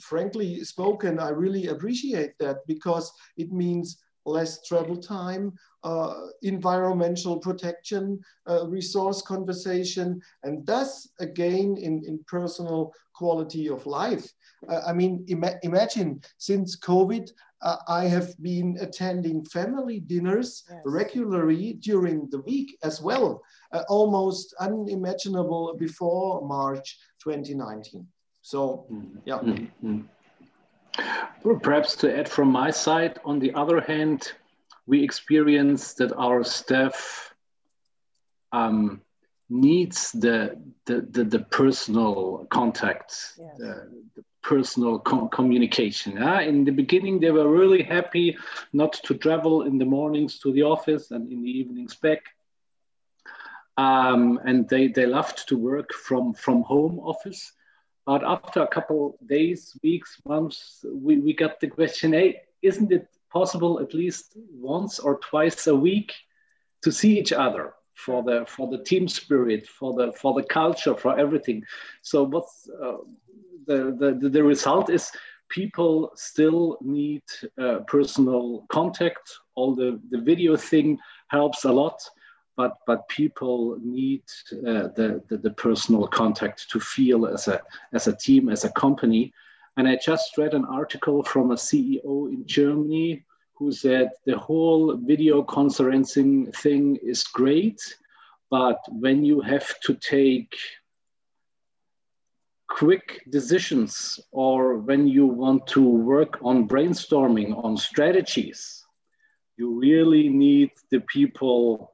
frankly 0.00 0.64
spoken, 0.64 1.18
I 1.18 1.30
really 1.30 1.68
appreciate 1.68 2.32
that 2.38 2.58
because 2.66 3.12
it 3.36 3.52
means 3.52 3.98
less 4.26 4.62
travel 4.66 4.96
time, 4.96 5.52
uh, 5.82 6.14
environmental 6.42 7.38
protection, 7.38 8.20
uh, 8.48 8.66
resource 8.68 9.22
conversation, 9.22 10.20
and 10.42 10.64
thus 10.66 11.08
again 11.20 11.76
in, 11.76 12.02
in 12.06 12.20
personal 12.26 12.92
quality 13.14 13.68
of 13.68 13.86
life. 13.86 14.30
Uh, 14.68 14.80
I 14.86 14.92
mean, 14.92 15.24
ima 15.28 15.54
imagine 15.62 16.20
since 16.38 16.78
COVID, 16.78 17.30
uh, 17.62 17.76
I 17.88 18.04
have 18.04 18.30
been 18.42 18.78
attending 18.80 19.44
family 19.44 20.00
dinners 20.00 20.64
yes. 20.68 20.80
regularly 20.84 21.74
during 21.74 22.28
the 22.30 22.40
week 22.40 22.76
as 22.82 23.00
well, 23.02 23.42
uh, 23.72 23.82
almost 23.88 24.54
unimaginable 24.60 25.76
before 25.78 26.46
March 26.46 26.98
2019. 27.22 28.06
So, 28.40 28.86
mm-hmm. 28.90 29.18
yeah. 29.24 29.42
Mm 29.42 29.70
-hmm. 29.82 31.60
Perhaps 31.62 31.96
to 31.96 32.18
add 32.18 32.28
from 32.28 32.52
my 32.52 32.72
side, 32.72 33.20
on 33.24 33.38
the 33.40 33.54
other 33.54 33.80
hand, 33.80 34.34
we 34.86 35.02
experience 35.02 35.94
that 35.94 36.12
our 36.16 36.44
staff 36.44 37.34
um, 38.52 39.00
needs 39.48 40.12
the, 40.12 40.60
the, 40.86 41.06
the, 41.10 41.24
the, 41.24 41.38
personal 41.50 42.46
contact, 42.50 43.10
yes. 43.38 43.58
the, 43.58 43.90
the, 44.16 44.24
personal 44.42 44.98
com 44.98 45.28
communication. 45.28 46.16
Yeah? 46.16 46.40
In 46.40 46.64
the 46.64 46.72
beginning, 46.72 47.20
they 47.20 47.30
were 47.30 47.48
really 47.48 47.82
happy 47.82 48.36
not 48.72 48.92
to 49.04 49.14
travel 49.14 49.62
in 49.62 49.78
the 49.78 49.84
mornings 49.84 50.38
to 50.40 50.52
the 50.52 50.62
office 50.62 51.10
and 51.10 51.30
in 51.30 51.42
the 51.42 51.50
evenings 51.50 51.94
back. 51.94 52.22
Um, 53.76 54.40
and 54.44 54.68
they, 54.68 54.88
they 54.88 55.06
loved 55.06 55.48
to 55.48 55.56
work 55.56 55.92
from, 55.92 56.34
from 56.34 56.62
home 56.62 56.98
office. 57.00 57.52
But 58.06 58.24
after 58.24 58.62
a 58.62 58.68
couple 58.68 59.18
days, 59.26 59.76
weeks, 59.82 60.20
months, 60.26 60.84
we, 60.92 61.18
we 61.18 61.32
got 61.34 61.60
the 61.60 61.68
question, 61.68 62.12
hey, 62.12 62.40
isn't 62.62 62.90
it 62.92 63.08
possible 63.32 63.80
at 63.80 63.94
least 63.94 64.36
once 64.52 64.98
or 64.98 65.18
twice 65.18 65.66
a 65.66 65.74
week 65.74 66.12
to 66.82 66.90
see 66.90 67.18
each 67.18 67.32
other 67.32 67.74
for 67.94 68.22
the 68.22 68.44
for 68.48 68.68
the 68.68 68.82
team 68.82 69.06
spirit, 69.08 69.66
for 69.66 69.92
the 69.94 70.12
for 70.12 70.34
the 70.34 70.42
culture, 70.42 70.94
for 70.94 71.18
everything. 71.18 71.62
So 72.02 72.24
what's 72.24 72.68
uh, 72.68 72.98
the, 73.66 74.18
the 74.20 74.28
the 74.28 74.42
result 74.42 74.90
is 74.90 75.12
people 75.48 76.12
still 76.14 76.78
need 76.80 77.22
uh, 77.60 77.80
personal 77.86 78.64
contact. 78.68 79.30
All 79.54 79.74
the 79.74 80.00
the 80.10 80.20
video 80.20 80.56
thing 80.56 80.98
helps 81.28 81.64
a 81.64 81.72
lot 81.72 82.00
but 82.60 82.76
but 82.86 83.08
people 83.08 83.78
need 83.80 84.24
uh, 84.52 84.88
the, 84.98 85.08
the, 85.28 85.36
the 85.46 85.54
personal 85.66 86.06
contact 86.06 86.58
to 86.72 86.78
feel 86.78 87.20
as 87.26 87.48
a 87.48 87.58
as 87.98 88.06
a 88.06 88.16
team 88.26 88.50
as 88.50 88.64
a 88.64 88.72
company. 88.84 89.32
And 89.76 89.88
I 89.88 89.96
just 90.10 90.36
read 90.36 90.52
an 90.54 90.66
article 90.80 91.22
from 91.32 91.46
a 91.52 91.62
CEO 91.66 92.12
in 92.34 92.40
Germany 92.58 93.24
who 93.56 93.72
said 93.72 94.10
the 94.26 94.38
whole 94.46 94.84
video 95.12 95.42
conferencing 95.42 96.54
thing 96.62 96.84
is 97.12 97.22
great, 97.40 97.80
but 98.50 98.78
when 99.04 99.24
you 99.24 99.40
have 99.52 99.68
to 99.86 99.94
take 99.94 100.54
quick 102.68 103.06
decisions 103.38 104.20
or 104.32 104.60
when 104.88 105.02
you 105.16 105.24
want 105.26 105.66
to 105.76 105.82
work 106.14 106.32
on 106.42 106.68
brainstorming 106.68 107.50
on 107.64 107.76
strategies, 107.76 108.84
you 109.56 109.66
really 109.86 110.28
need 110.28 110.70
the 110.90 111.00
people 111.16 111.92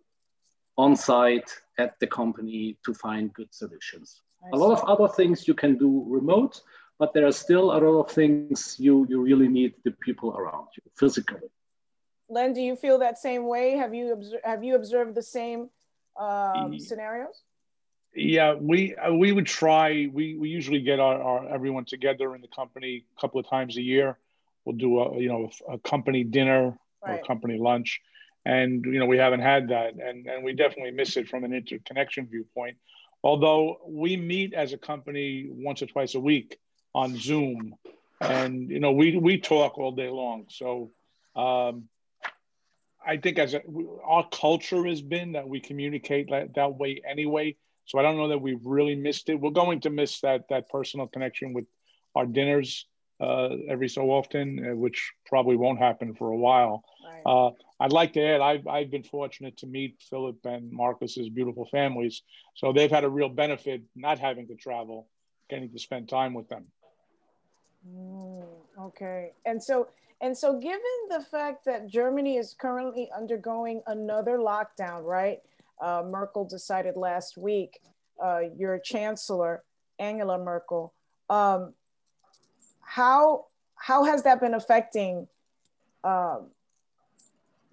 on 0.77 0.97
site 0.97 1.51
at 1.79 1.99
the 2.01 2.07
company 2.07 2.77
to 2.85 2.95
find 2.95 3.33
good 3.33 3.53
solutions. 3.55 4.23
A 4.53 4.57
lot 4.57 4.73
of 4.73 4.85
other 4.85 5.13
things 5.13 5.49
you 5.49 5.55
can 5.55 5.77
do 5.77 6.05
remote, 6.07 6.61
but 6.99 7.13
there 7.13 7.27
are 7.27 7.33
still 7.33 7.73
a 7.73 7.79
lot 7.79 8.01
of 8.05 8.11
things 8.11 8.77
you, 8.79 9.07
you 9.09 9.21
really 9.21 9.49
need 9.49 9.75
the 9.85 9.91
people 9.91 10.37
around 10.37 10.69
you 10.77 10.83
physically. 10.95 11.49
Len, 12.29 12.53
do 12.53 12.61
you 12.61 12.77
feel 12.77 12.99
that 12.99 13.19
same 13.19 13.47
way? 13.47 13.73
Have 13.73 13.95
you, 13.95 14.13
observed, 14.13 14.45
have 14.45 14.65
you 14.65 14.75
observed 14.75 15.15
the 15.15 15.23
same 15.23 15.71
um, 16.19 16.79
scenarios? 16.79 17.43
Yeah, 18.15 18.55
we 18.55 18.97
uh, 18.97 19.13
we 19.13 19.31
would 19.33 19.45
try. 19.45 20.09
We 20.11 20.37
we 20.37 20.49
usually 20.49 20.81
get 20.81 21.01
our, 21.01 21.21
our 21.21 21.49
everyone 21.55 21.85
together 21.85 22.35
in 22.35 22.41
the 22.41 22.49
company 22.49 23.05
a 23.15 23.21
couple 23.21 23.39
of 23.39 23.47
times 23.47 23.77
a 23.77 23.83
year. 23.83 24.17
we'll 24.65 24.77
do 24.77 24.99
a 24.99 25.21
you 25.21 25.29
know 25.29 25.51
a 25.69 25.79
company 25.79 26.25
dinner 26.25 26.79
right. 27.05 27.13
or 27.13 27.15
a 27.17 27.27
company 27.27 27.59
lunch, 27.59 28.01
and 28.47 28.85
you 28.85 29.01
know 29.01 29.07
we 29.07 29.19
haven't 29.19 29.41
had 29.41 29.69
that, 29.69 29.95
and 29.95 30.27
and 30.27 30.45
we 30.45 30.53
definitely 30.53 30.93
miss 30.93 31.17
it 31.17 31.29
from 31.29 31.43
an 31.43 31.53
interconnection 31.53 32.29
viewpoint. 32.29 32.77
Although 33.25 33.79
we 33.89 34.17
meet 34.17 34.55
as 34.55 34.73
a 34.73 34.79
company 34.79 35.49
once 35.51 35.83
or 35.83 35.87
twice 35.87 36.15
a 36.15 36.21
week 36.21 36.59
on 36.95 37.17
Zoom, 37.17 37.75
and 38.21 38.71
you 38.71 38.79
know 38.79 38.93
we 38.93 39.17
we 39.17 39.39
talk 39.39 39.79
all 39.79 39.91
day 39.91 40.09
long. 40.09 40.47
So 40.49 40.93
um, 41.35 41.89
I 43.05 43.17
think 43.17 43.41
as 43.41 43.55
a, 43.55 43.63
our 44.05 44.29
culture 44.29 44.85
has 44.87 45.03
been 45.03 45.33
that 45.33 45.49
we 45.49 45.59
communicate 45.59 46.31
that, 46.31 46.55
that 46.55 46.75
way 46.75 47.03
anyway. 47.09 47.57
So 47.85 47.99
I 47.99 48.03
don't 48.03 48.17
know 48.17 48.29
that 48.29 48.41
we've 48.41 48.65
really 48.65 48.95
missed 48.95 49.29
it. 49.29 49.41
We're 49.41 49.51
going 49.51 49.81
to 49.81 49.91
miss 49.91 50.21
that 50.21 50.49
that 50.51 50.69
personal 50.69 51.09
connection 51.09 51.53
with 51.53 51.67
our 52.15 52.27
dinners 52.27 52.87
uh, 53.21 53.49
every 53.69 53.89
so 53.89 54.11
often, 54.11 54.71
uh, 54.71 54.77
which 54.77 55.13
probably 55.27 55.57
won't 55.57 55.81
happen 55.81 56.15
for 56.15 56.31
a 56.31 56.37
while. 56.37 56.85
Right. 57.05 57.23
Uh, 57.27 57.51
I'd 57.79 57.93
like 57.93 58.15
to 58.15 58.23
add, 58.23 58.41
I've, 58.41 58.67
I've 58.67 58.91
been 58.91 59.03
fortunate 59.03 59.59
to 59.59 59.67
meet 59.67 60.03
Philip 60.09 60.39
and 60.45 60.73
Markus's 60.73 61.29
beautiful 61.29 61.67
families. 61.67 62.23
So 62.55 62.73
they've 62.73 62.91
had 62.91 63.05
a 63.05 63.09
real 63.09 63.29
benefit 63.29 63.83
not 63.95 64.19
having 64.19 64.47
to 64.49 64.55
travel, 64.55 65.09
getting 65.51 65.71
to 65.71 65.79
spend 65.79 66.09
time 66.09 66.33
with 66.33 66.49
them. 66.49 66.65
Mm, 67.87 68.45
okay. 68.81 69.33
And 69.45 69.63
so, 69.63 69.89
and 70.23 70.37
so 70.37 70.59
given 70.59 70.81
the 71.11 71.21
fact 71.21 71.67
that 71.67 71.87
Germany 71.87 72.39
is 72.39 72.55
currently 72.59 73.11
undergoing 73.15 73.83
another 73.87 74.39
lockdown, 74.39 75.05
right? 75.05 75.41
Uh, 75.79 76.03
Merkel 76.07 76.47
decided 76.47 76.97
last 76.97 77.37
week, 77.37 77.81
uh, 78.23 78.41
your 78.57 78.79
chancellor, 78.79 79.63
Angela 79.99 80.39
Merkel, 80.39 80.95
um, 81.29 81.75
how, 82.81 83.47
how 83.75 84.05
has 84.05 84.23
that 84.23 84.41
been 84.41 84.55
affecting 84.55 85.29
um, 86.03 86.47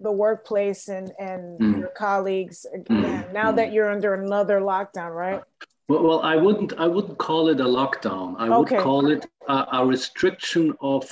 the 0.00 0.12
workplace 0.12 0.88
and, 0.88 1.12
and 1.18 1.58
mm. 1.60 1.78
your 1.80 1.92
colleagues 1.96 2.66
again, 2.74 3.24
mm. 3.24 3.32
now 3.32 3.52
that 3.52 3.72
you're 3.72 3.90
under 3.90 4.14
another 4.14 4.60
lockdown, 4.60 5.14
right? 5.14 5.42
Well, 5.88 6.02
well, 6.02 6.20
I 6.22 6.36
wouldn't. 6.36 6.72
I 6.78 6.86
wouldn't 6.86 7.18
call 7.18 7.48
it 7.48 7.60
a 7.60 7.64
lockdown. 7.64 8.36
I 8.38 8.48
okay. 8.48 8.76
would 8.76 8.82
call 8.82 9.10
it 9.10 9.26
a, 9.48 9.66
a 9.72 9.86
restriction 9.86 10.74
of 10.80 11.04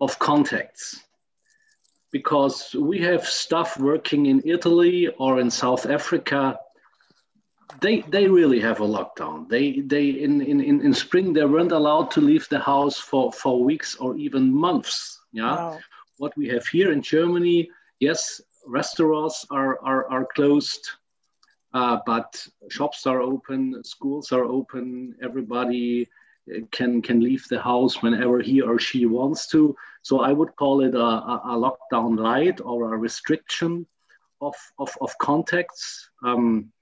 of 0.00 0.18
contacts, 0.18 1.02
because 2.12 2.74
we 2.78 2.98
have 2.98 3.24
staff 3.26 3.80
working 3.80 4.26
in 4.26 4.42
Italy 4.44 5.08
or 5.18 5.40
in 5.40 5.50
South 5.50 5.86
Africa. 5.86 6.58
They 7.80 8.02
they 8.02 8.28
really 8.28 8.60
have 8.60 8.80
a 8.80 8.86
lockdown. 8.86 9.48
They 9.48 9.80
they 9.80 10.10
in 10.10 10.40
in 10.40 10.60
in 10.60 10.94
spring 10.94 11.32
they 11.32 11.44
weren't 11.44 11.72
allowed 11.72 12.10
to 12.12 12.20
leave 12.20 12.46
the 12.48 12.60
house 12.60 12.98
for 12.98 13.32
for 13.32 13.64
weeks 13.64 13.96
or 13.96 14.16
even 14.16 14.52
months. 14.52 15.20
Yeah. 15.32 15.56
Wow. 15.56 15.78
What 16.18 16.36
we 16.36 16.48
have 16.48 16.66
here 16.66 16.92
in 16.92 17.02
Germany, 17.02 17.70
yes, 18.00 18.40
restaurants 18.66 19.46
are 19.50 19.78
are, 19.82 20.10
are 20.10 20.26
closed 20.34 20.88
uh, 21.76 21.98
but 22.06 22.46
shops 22.70 23.06
are 23.06 23.20
open, 23.20 23.84
schools 23.84 24.32
are 24.32 24.44
open, 24.44 25.14
everybody 25.22 26.08
uh, 26.50 26.60
can 26.70 27.02
can 27.02 27.20
leave 27.20 27.44
the 27.48 27.60
house 27.60 28.00
whenever 28.00 28.40
he 28.40 28.62
or 28.62 28.78
she 28.78 29.04
wants 29.04 29.46
to. 29.48 29.76
So 30.00 30.20
I 30.20 30.32
would 30.32 30.56
call 30.56 30.80
it 30.80 30.94
a, 30.94 31.08
a 31.52 31.54
lockdown 31.66 32.18
light 32.18 32.62
or 32.62 32.94
a 32.94 32.96
restriction 32.96 33.86
of, 34.40 34.54
of, 34.78 34.90
of 35.02 35.10
contacts. 35.18 36.08
Um, 36.24 36.72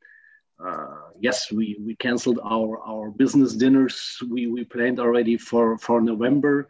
uh, 0.65 1.11
yes, 1.19 1.51
we, 1.51 1.77
we 1.81 1.97
canceled 1.97 2.39
our, 2.45 2.79
our 2.79 3.11
business 3.11 3.57
dinners. 3.57 4.19
We, 4.31 4.47
we 4.47 4.63
planned 4.65 5.01
already 5.01 5.37
for, 5.37 5.77
for 5.79 6.01
November. 6.01 6.69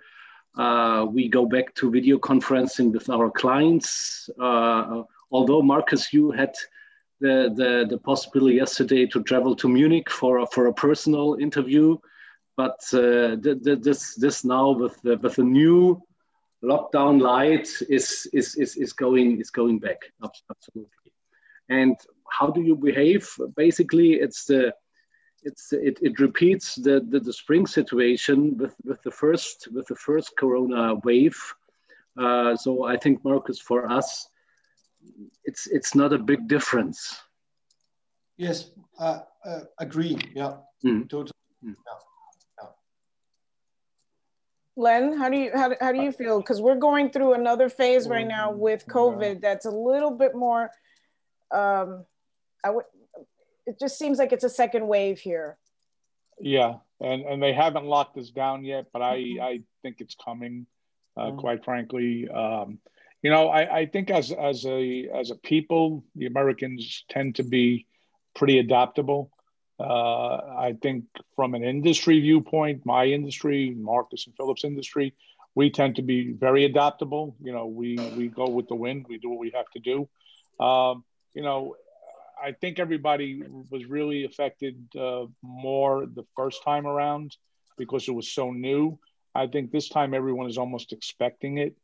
Uh, 0.57 1.07
we 1.11 1.29
go 1.29 1.47
back 1.47 1.75
to 1.75 1.91
video 1.91 2.19
conferencing 2.19 2.93
with 2.93 3.11
our 3.11 3.31
clients. 3.31 4.31
Uh, 4.41 5.03
although 5.31 5.63
Markus, 5.63 6.13
you 6.13 6.31
had 6.31 6.55
the, 7.21 7.53
the, 7.57 7.87
the 7.89 7.99
possibility 7.99 8.57
yesterday 8.57 9.07
to 9.07 9.23
travel 9.23 9.57
to 9.57 9.69
Munich 9.69 10.11
for 10.11 10.39
a, 10.39 10.47
for 10.47 10.67
a 10.67 10.75
personal 10.75 11.37
interview. 11.41 11.97
But 12.57 12.79
uh, 12.93 13.37
this, 13.41 14.15
this 14.15 14.45
now 14.45 14.71
with 14.71 15.01
the, 15.03 15.17
with 15.17 15.37
the 15.37 15.43
new 15.43 16.01
lockdown 16.63 17.21
light 17.21 17.69
is, 17.89 18.29
is, 18.33 18.55
is, 18.55 18.77
is, 18.77 18.93
going, 18.93 19.41
is 19.41 19.51
going 19.51 19.81
back, 19.81 19.99
absolutely. 20.23 21.13
And 21.69 21.97
how 22.31 22.51
do 22.51 22.63
you 22.63 22.77
behave? 22.77 23.29
Basically, 23.57 24.15
it's 24.15 24.45
the, 24.45 24.73
it, 25.45 25.99
it 26.01 26.19
repeats 26.19 26.77
the, 26.77 27.05
the, 27.09 27.21
the 27.21 27.33
spring 27.33 27.67
situation 27.67 28.57
with, 28.57 28.75
with, 28.85 29.03
the 29.03 29.11
first, 29.11 29.69
with 29.73 29.87
the 29.87 29.97
first 29.97 30.37
corona 30.37 30.95
wave. 31.05 31.39
Uh, 32.19 32.57
so 32.57 32.85
I 32.85 32.97
think, 32.97 33.25
Markus, 33.25 33.61
for 33.61 33.91
us, 33.91 34.29
it's 35.45 35.67
it's 35.67 35.95
not 35.95 36.13
a 36.13 36.19
big 36.19 36.49
difference. 36.49 37.21
Yes, 38.37 38.71
uh, 38.99 39.21
uh, 39.45 39.61
agree. 39.79 40.17
Yeah, 40.35 40.57
mm. 40.85 41.09
totally. 41.09 41.33
Mm. 41.65 41.75
Yeah. 41.87 42.67
Len, 44.77 45.17
how 45.17 45.29
do 45.29 45.37
you 45.37 45.51
how, 45.55 45.73
how 45.81 45.93
do 45.93 46.03
you 46.03 46.11
feel? 46.11 46.41
Because 46.41 46.61
we're 46.61 46.75
going 46.77 47.11
through 47.11 47.35
another 47.35 47.69
phase 47.69 48.09
right 48.09 48.27
now 48.27 48.51
with 48.51 48.87
COVID 48.87 49.41
that's 49.41 49.67
a 49.67 49.71
little 49.71 50.11
bit 50.11 50.35
more. 50.35 50.71
Um, 51.53 52.05
I 52.65 52.71
would. 52.71 52.85
It 53.67 53.79
just 53.79 53.99
seems 53.99 54.19
like 54.19 54.33
it's 54.33 54.45
a 54.45 54.51
second 54.51 54.87
wave 54.87 55.19
here. 55.19 55.59
Yeah, 56.41 56.75
and 57.01 57.23
and 57.23 57.43
they 57.43 57.53
haven't 57.53 57.87
locked 57.87 58.19
us 58.19 58.31
down 58.31 58.65
yet, 58.65 58.87
but 58.93 59.03
I 59.03 59.19
mm-hmm. 59.19 59.43
I 59.43 59.61
think 59.83 60.01
it's 60.01 60.17
coming. 60.23 60.67
Uh, 61.17 61.27
mm-hmm. 61.27 61.39
Quite 61.39 61.65
frankly, 61.65 62.29
um, 62.29 62.79
you 63.23 63.31
know, 63.31 63.49
I, 63.49 63.79
I 63.79 63.87
think 63.87 64.11
as 64.11 64.33
as 64.33 64.67
a 64.67 65.09
as 65.15 65.31
a 65.31 65.37
people, 65.37 66.05
the 66.15 66.27
Americans 66.27 67.05
tend 67.09 67.37
to 67.37 67.43
be 67.43 67.87
pretty 68.35 68.59
adaptable. 68.59 69.31
Uh, 69.81 70.37
I 70.69 70.77
think 70.83 71.05
from 71.35 71.55
an 71.55 71.65
industry 71.65 72.21
viewpoint, 72.21 72.85
my 72.85 73.07
industry, 73.07 73.75
Markus 73.77 74.27
and 74.27 74.37
Philip's 74.37 74.65
industry, 74.65 75.15
we 75.55 75.71
tend 75.71 75.97
to 75.97 76.03
be 76.03 76.33
very 76.33 76.65
adaptable. 76.65 77.35
You 77.43 77.53
know, 77.53 77.67
we 77.67 77.97
we 78.17 78.29
go 78.29 78.49
with 78.49 78.69
the 78.69 78.75
wind. 78.75 79.07
We 79.09 79.19
do 79.19 79.31
what 79.31 79.39
we 79.39 79.53
have 79.55 79.71
to 79.73 79.81
do. 79.81 80.09
Um, 80.65 81.05
you 81.33 81.43
know, 81.43 81.77
I 82.45 82.53
think 82.53 82.79
everybody 82.79 83.43
was 83.71 83.87
really 83.87 84.25
affected 84.25 84.77
uh, 84.99 85.27
more 85.43 86.07
the 86.07 86.25
first 86.37 86.63
time 86.65 86.87
around 86.87 87.37
because 87.79 88.07
it 88.09 88.13
was 88.13 88.31
so 88.33 88.51
new. 88.51 88.99
I 89.35 89.47
think 89.47 89.71
this 89.71 89.89
time 89.89 90.15
everyone 90.15 90.49
is 90.49 90.59
almost 90.59 90.93
expecting 90.93 91.59
it 91.59 91.75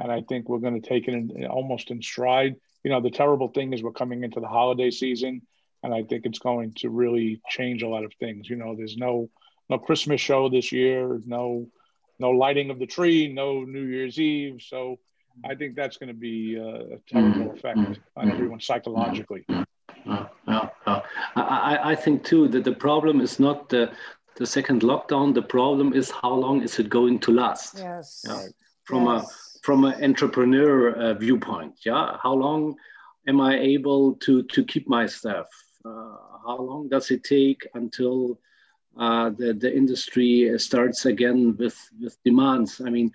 and 0.00 0.10
I 0.10 0.22
think 0.22 0.48
we're 0.48 0.58
going 0.58 0.80
to 0.80 0.88
take 0.88 1.06
it 1.06 1.14
in, 1.14 1.46
almost 1.46 1.90
in 1.90 2.02
stride. 2.02 2.56
You 2.82 2.90
know, 2.90 3.00
the 3.00 3.10
terrible 3.10 3.48
thing 3.48 3.72
is 3.72 3.82
we're 3.82 3.92
coming 3.92 4.24
into 4.24 4.40
the 4.40 4.48
holiday 4.48 4.90
season, 4.90 5.42
and 5.82 5.94
I 5.94 6.02
think 6.02 6.24
it's 6.24 6.38
going 6.38 6.72
to 6.78 6.88
really 6.88 7.40
change 7.50 7.82
a 7.82 7.88
lot 7.88 8.04
of 8.04 8.12
things. 8.18 8.48
You 8.48 8.56
know, 8.56 8.74
there's 8.74 8.96
no 8.96 9.28
no 9.68 9.78
Christmas 9.78 10.20
show 10.20 10.48
this 10.48 10.72
year, 10.72 11.20
no 11.26 11.68
no 12.18 12.30
lighting 12.30 12.70
of 12.70 12.78
the 12.78 12.86
tree, 12.86 13.32
no 13.32 13.62
New 13.62 13.84
Year's 13.84 14.18
Eve. 14.18 14.62
So 14.66 14.98
I 15.44 15.54
think 15.54 15.76
that's 15.76 15.98
going 15.98 16.08
to 16.08 16.18
be 16.18 16.56
a, 16.56 16.98
terrible 17.06 17.40
mm-hmm. 17.40 17.56
effect 17.56 17.78
mm-hmm. 17.78 17.92
on 18.16 18.30
everyone 18.30 18.60
psychologically. 18.60 19.44
Uh, 20.10 20.26
uh, 20.48 20.68
uh, 20.86 21.00
I, 21.36 21.92
I 21.92 21.94
think 21.94 22.24
too 22.24 22.48
that 22.48 22.64
the 22.64 22.72
problem 22.72 23.20
is 23.20 23.38
not 23.38 23.68
the 23.68 23.92
the 24.36 24.46
second 24.46 24.82
lockdown. 24.82 25.34
The 25.34 25.42
problem 25.42 25.92
is 25.92 26.10
how 26.10 26.34
long 26.34 26.62
is 26.62 26.78
it 26.78 26.88
going 26.88 27.18
to 27.20 27.30
last? 27.30 27.78
Yes. 27.78 28.24
Yeah. 28.26 28.46
From 28.84 29.06
yes. 29.06 29.24
a 29.24 29.50
from 29.62 29.84
an 29.84 30.02
entrepreneur 30.02 30.92
uh, 30.92 31.14
viewpoint 31.14 31.74
yeah 31.84 32.16
how 32.22 32.32
long 32.32 32.74
am 33.28 33.40
i 33.40 33.58
able 33.58 34.14
to 34.14 34.42
to 34.44 34.64
keep 34.64 34.88
my 34.88 35.06
staff 35.06 35.46
uh, 35.84 36.16
how 36.46 36.58
long 36.58 36.88
does 36.88 37.10
it 37.10 37.22
take 37.24 37.66
until 37.74 38.38
uh, 38.98 39.30
the, 39.30 39.52
the 39.52 39.74
industry 39.74 40.50
starts 40.58 41.06
again 41.06 41.56
with 41.58 41.78
with 42.00 42.16
demands 42.24 42.80
i 42.86 42.90
mean 42.90 43.12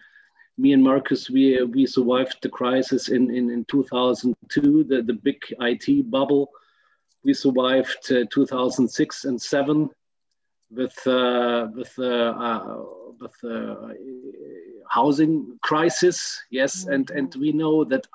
me 0.58 0.74
and 0.74 0.84
marcus 0.84 1.30
we 1.30 1.62
we 1.64 1.86
survived 1.86 2.38
the 2.42 2.50
crisis 2.50 3.10
in 3.10 3.30
in, 3.30 3.50
in 3.50 3.66
2002 3.66 4.84
the, 4.84 5.02
the 5.02 5.14
big 5.14 5.42
it 5.60 6.10
bubble 6.10 6.50
we 7.26 7.34
survived 7.34 8.12
uh, 8.12 8.24
2006 8.32 9.26
and 9.26 9.42
7 9.42 9.90
with 10.72 11.08
uh, 11.08 11.68
with 11.74 11.98
uh, 12.00 12.78
with 13.20 13.36
housing 14.90 15.58
crisis. 15.62 16.42
Yes, 16.50 16.84
mm-hmm. 16.84 16.94
and 16.94 17.12
and 17.12 17.36
we 17.36 17.52
know 17.52 17.84
that 17.84 18.06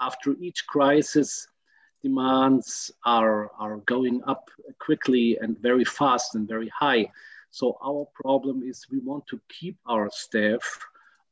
after 0.00 0.34
each 0.40 0.66
crisis, 0.66 1.46
demands 2.02 2.90
are 3.04 3.50
are 3.58 3.78
going 3.86 4.22
up 4.26 4.50
quickly 4.78 5.38
and 5.40 5.58
very 5.58 5.84
fast 5.84 6.34
and 6.34 6.48
very 6.48 6.68
high. 6.68 7.10
So 7.50 7.78
our 7.84 8.06
problem 8.14 8.62
is 8.62 8.86
we 8.90 9.00
want 9.00 9.26
to 9.28 9.40
keep 9.48 9.76
our 9.86 10.08
staff 10.12 10.62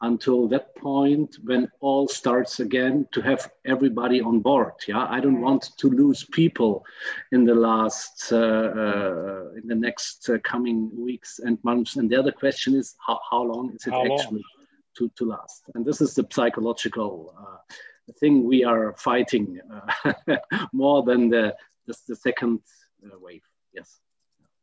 until 0.00 0.46
that 0.46 0.74
point 0.76 1.36
when 1.44 1.68
all 1.80 2.06
starts 2.06 2.60
again 2.60 3.06
to 3.12 3.20
have 3.20 3.50
everybody 3.66 4.20
on 4.20 4.40
board 4.40 4.72
yeah 4.86 5.06
i 5.10 5.18
don't 5.18 5.40
want 5.40 5.70
to 5.76 5.88
lose 5.90 6.24
people 6.24 6.84
in 7.32 7.44
the 7.44 7.54
last 7.54 8.32
uh, 8.32 8.36
uh, 8.36 9.44
in 9.56 9.66
the 9.66 9.74
next 9.74 10.28
uh, 10.30 10.38
coming 10.44 10.90
weeks 10.96 11.40
and 11.40 11.58
months 11.64 11.96
and 11.96 12.08
the 12.08 12.16
other 12.16 12.32
question 12.32 12.74
is 12.74 12.94
how, 13.04 13.18
how 13.30 13.42
long 13.42 13.72
is 13.74 13.86
it 13.86 13.92
how 13.92 14.02
actually 14.02 14.44
long? 14.46 14.58
to, 14.98 15.10
to 15.16 15.24
last. 15.24 15.64
And 15.74 15.84
this 15.84 16.00
is 16.00 16.14
the 16.14 16.26
psychological 16.30 17.34
uh, 17.38 18.12
thing 18.18 18.44
we 18.44 18.64
are 18.64 18.94
fighting 18.98 19.60
uh, 19.72 20.36
more 20.72 21.02
than 21.02 21.30
the, 21.30 21.54
the, 21.86 21.96
the 22.08 22.16
second 22.16 22.60
uh, 23.04 23.16
wave. 23.20 23.42
Yes. 23.72 24.00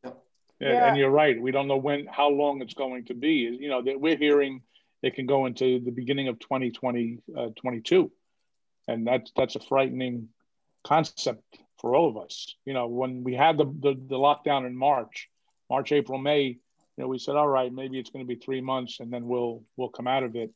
Yeah. 0.03 0.11
yeah. 0.59 0.87
And 0.87 0.97
you're 0.97 1.09
right. 1.09 1.41
We 1.41 1.51
don't 1.51 1.67
know 1.67 1.77
when, 1.77 2.05
how 2.07 2.29
long 2.29 2.61
it's 2.61 2.73
going 2.73 3.05
to 3.05 3.13
be. 3.13 3.57
You 3.59 3.69
know, 3.69 3.81
that 3.81 3.99
we're 3.99 4.17
hearing 4.17 4.61
it 5.01 5.15
can 5.15 5.25
go 5.25 5.45
into 5.45 5.79
the 5.79 5.91
beginning 5.91 6.27
of 6.27 6.39
2020, 6.39 7.19
uh, 7.38 7.47
22. 7.55 8.12
And 8.88 9.05
that's, 9.05 9.31
that's 9.36 9.55
a 9.55 9.60
frightening 9.60 10.29
concept 10.84 11.43
for 11.79 11.95
all 11.95 12.10
of 12.10 12.17
us. 12.17 12.55
You 12.65 12.73
know, 12.73 12.88
when 12.88 13.23
we 13.23 13.34
had 13.34 13.58
the, 13.58 13.65
the, 13.65 13.93
the 13.93 14.17
lockdown 14.17 14.65
in 14.65 14.75
March, 14.75 15.29
March, 15.69 15.91
April, 15.91 16.19
May, 16.19 16.58
you 16.97 17.03
know, 17.03 17.08
we 17.08 17.19
said, 17.19 17.36
all 17.36 17.47
right, 17.47 17.73
maybe 17.73 17.99
it's 17.99 18.10
going 18.10 18.25
to 18.25 18.27
be 18.27 18.39
three 18.39 18.62
months 18.62 18.99
and 18.99 19.12
then 19.12 19.27
we'll 19.27 19.63
we'll 19.75 19.89
come 19.89 20.08
out 20.08 20.23
of 20.23 20.36
it. 20.36 20.51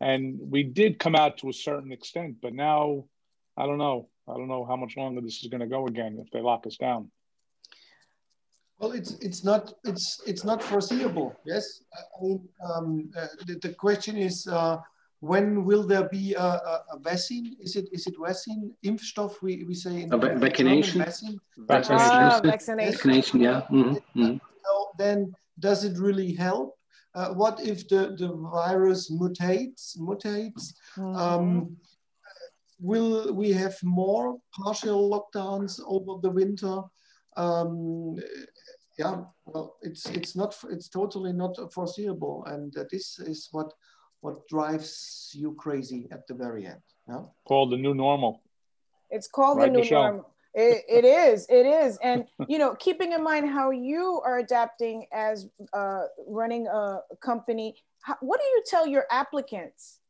And 0.00 0.38
we 0.40 0.62
did 0.62 0.98
come 0.98 1.16
out 1.16 1.38
to 1.38 1.48
a 1.48 1.52
certain 1.52 1.92
extent, 1.92 2.36
but 2.40 2.52
now 2.52 3.04
I 3.56 3.66
don't 3.66 3.78
know. 3.78 4.08
I 4.28 4.34
don't 4.34 4.48
know 4.48 4.64
how 4.64 4.76
much 4.76 4.96
longer 4.96 5.20
this 5.20 5.42
is 5.42 5.48
going 5.48 5.60
to 5.60 5.66
go 5.66 5.86
again 5.86 6.18
if 6.24 6.30
they 6.30 6.40
lock 6.40 6.66
us 6.66 6.76
down. 6.76 7.10
Well, 8.78 8.92
it's 8.92 9.12
it's 9.20 9.42
not 9.42 9.74
it's 9.84 10.20
it's 10.26 10.44
not 10.44 10.62
foreseeable. 10.62 11.34
Yes, 11.44 11.82
I 11.92 12.22
mean 12.22 12.48
um, 12.64 13.10
uh, 13.16 13.26
the, 13.46 13.54
the, 13.60 13.74
question 13.74 14.16
is 14.16 14.46
uh, 14.46 14.76
when 15.20 15.64
will 15.64 15.84
there 15.84 16.08
be 16.08 16.34
a, 16.34 16.40
a, 16.42 16.84
a, 16.92 16.98
vaccine? 17.00 17.56
Is 17.60 17.74
it 17.74 17.88
is 17.90 18.06
it 18.06 18.14
vaccine? 18.24 18.72
Impfstoff 18.84 19.42
we, 19.42 19.64
we 19.64 19.74
say 19.74 20.02
in 20.02 20.12
a 20.12 20.18
vaccination. 20.38 21.00
Vaccine. 21.00 21.40
Vaccination. 21.56 22.08
Ah, 22.08 22.40
vaccination. 22.44 22.92
vaccination. 22.92 23.40
Yeah. 23.40 23.70
Mm 23.70 23.82
-hmm. 23.82 24.00
Mm 24.14 24.24
-hmm. 24.24 24.40
So 24.64 24.74
then 24.96 25.34
does 25.58 25.84
it 25.84 25.98
really 25.98 26.34
help? 26.36 26.78
Uh, 27.14 27.34
what 27.34 27.60
if 27.60 27.88
the, 27.88 28.14
the 28.16 28.30
virus 28.54 29.10
mutates? 29.10 29.96
mutates? 29.98 30.74
Mm-hmm. 30.96 31.16
Um, 31.16 31.76
will 32.78 33.34
we 33.34 33.52
have 33.52 33.76
more 33.82 34.38
partial 34.52 35.10
lockdowns 35.10 35.80
over 35.84 36.20
the 36.20 36.30
winter? 36.30 36.82
Um, 37.36 38.16
yeah, 38.98 39.22
well, 39.46 39.76
it's 39.82 40.06
it's 40.06 40.34
not 40.34 40.56
it's 40.70 40.88
totally 40.88 41.32
not 41.32 41.56
foreseeable, 41.72 42.44
and 42.46 42.76
uh, 42.76 42.84
this 42.90 43.18
is 43.18 43.48
what 43.52 43.72
what 44.20 44.46
drives 44.48 45.30
you 45.34 45.54
crazy 45.54 46.08
at 46.10 46.26
the 46.26 46.34
very 46.34 46.66
end. 46.66 46.82
Yeah? 47.08 47.22
Called 47.46 47.70
the 47.70 47.76
new 47.76 47.94
normal. 47.94 48.42
It's 49.10 49.28
called 49.28 49.58
right, 49.58 49.66
the 49.66 49.72
new 49.72 49.78
Michelle? 49.80 50.02
normal 50.02 50.34
it, 50.54 50.84
it 50.88 51.04
is 51.04 51.46
it 51.48 51.66
is 51.66 51.98
and 52.02 52.24
you 52.48 52.58
know 52.58 52.74
keeping 52.74 53.12
in 53.12 53.22
mind 53.22 53.48
how 53.48 53.70
you 53.70 54.20
are 54.24 54.38
adapting 54.38 55.06
as 55.12 55.46
uh, 55.72 56.04
running 56.26 56.66
a 56.66 56.98
company 57.20 57.76
how, 58.02 58.16
what 58.20 58.40
do 58.40 58.46
you 58.46 58.62
tell 58.66 58.86
your 58.86 59.04
applicants 59.10 60.00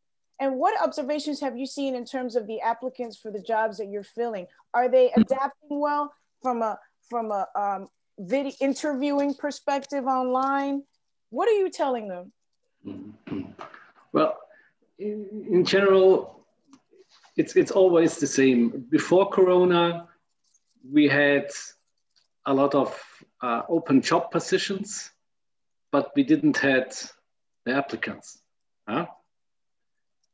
and 0.40 0.54
what 0.54 0.80
observations 0.80 1.40
have 1.40 1.58
you 1.58 1.66
seen 1.66 1.94
in 1.94 2.04
terms 2.04 2.36
of 2.36 2.46
the 2.46 2.60
applicants 2.60 3.16
for 3.16 3.30
the 3.30 3.40
jobs 3.40 3.78
that 3.78 3.88
you're 3.88 4.02
filling 4.02 4.46
are 4.74 4.88
they 4.88 5.10
adapting 5.16 5.80
well 5.80 6.12
from 6.40 6.62
a 6.62 6.78
from 7.08 7.30
a 7.30 7.46
um, 7.54 7.88
video 8.18 8.52
interviewing 8.60 9.34
perspective 9.34 10.06
online 10.06 10.82
what 11.30 11.48
are 11.48 11.58
you 11.62 11.70
telling 11.70 12.08
them 12.08 12.32
well 14.12 14.36
in, 14.98 15.46
in 15.50 15.64
general 15.64 16.44
it's 17.36 17.54
it's 17.56 17.70
always 17.70 18.16
the 18.16 18.26
same 18.26 18.86
before 18.90 19.28
corona 19.28 20.08
we 20.90 21.08
had 21.08 21.50
a 22.46 22.54
lot 22.54 22.74
of 22.74 22.98
uh, 23.42 23.62
open 23.68 24.00
job 24.00 24.30
positions, 24.30 25.10
but 25.92 26.10
we 26.16 26.22
didn't 26.22 26.56
had 26.56 26.94
the 27.64 27.74
applicants. 27.74 28.38
Huh? 28.88 29.06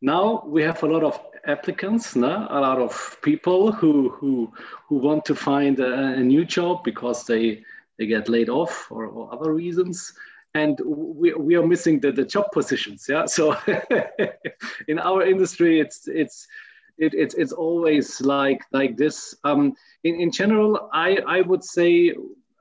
Now 0.01 0.45
we 0.47 0.63
have 0.63 0.83
a 0.83 0.87
lot 0.87 1.03
of 1.03 1.21
applicants, 1.47 2.17
no? 2.17 2.47
a 2.51 2.61
lot 2.61 2.79
of 2.79 3.19
people 3.23 3.73
who, 3.73 4.11
who, 4.11 4.53
who 4.89 4.97
want 4.99 5.25
to 5.27 5.35
find 5.35 5.79
a, 5.81 6.15
a 6.15 6.21
new 6.21 6.45
job 6.45 6.85
because 6.85 7.25
they, 7.25 7.65
they 7.99 8.07
get 8.07 8.29
laid 8.29 8.49
off 8.49 8.89
or, 8.91 9.07
or 9.07 9.33
other 9.33 9.53
reasons 9.53 10.13
and 10.55 10.81
we, 10.85 11.35
we 11.35 11.57
are 11.57 11.67
missing 11.67 11.99
the, 12.01 12.13
the 12.13 12.25
job 12.25 12.47
positions 12.53 13.07
yeah 13.09 13.27
so 13.27 13.57
in 14.89 14.99
our 14.99 15.27
industry 15.27 15.81
it's 15.81 16.07
it's 16.09 16.47
it, 16.99 17.15
it, 17.15 17.35
it's 17.37 17.53
always 17.53 18.21
like 18.21 18.63
like 18.73 18.97
this. 18.97 19.35
Um, 19.45 19.75
in, 20.05 20.21
in 20.21 20.31
general, 20.31 20.89
I, 20.93 21.19
I 21.27 21.41
would 21.41 21.65
say, 21.65 22.15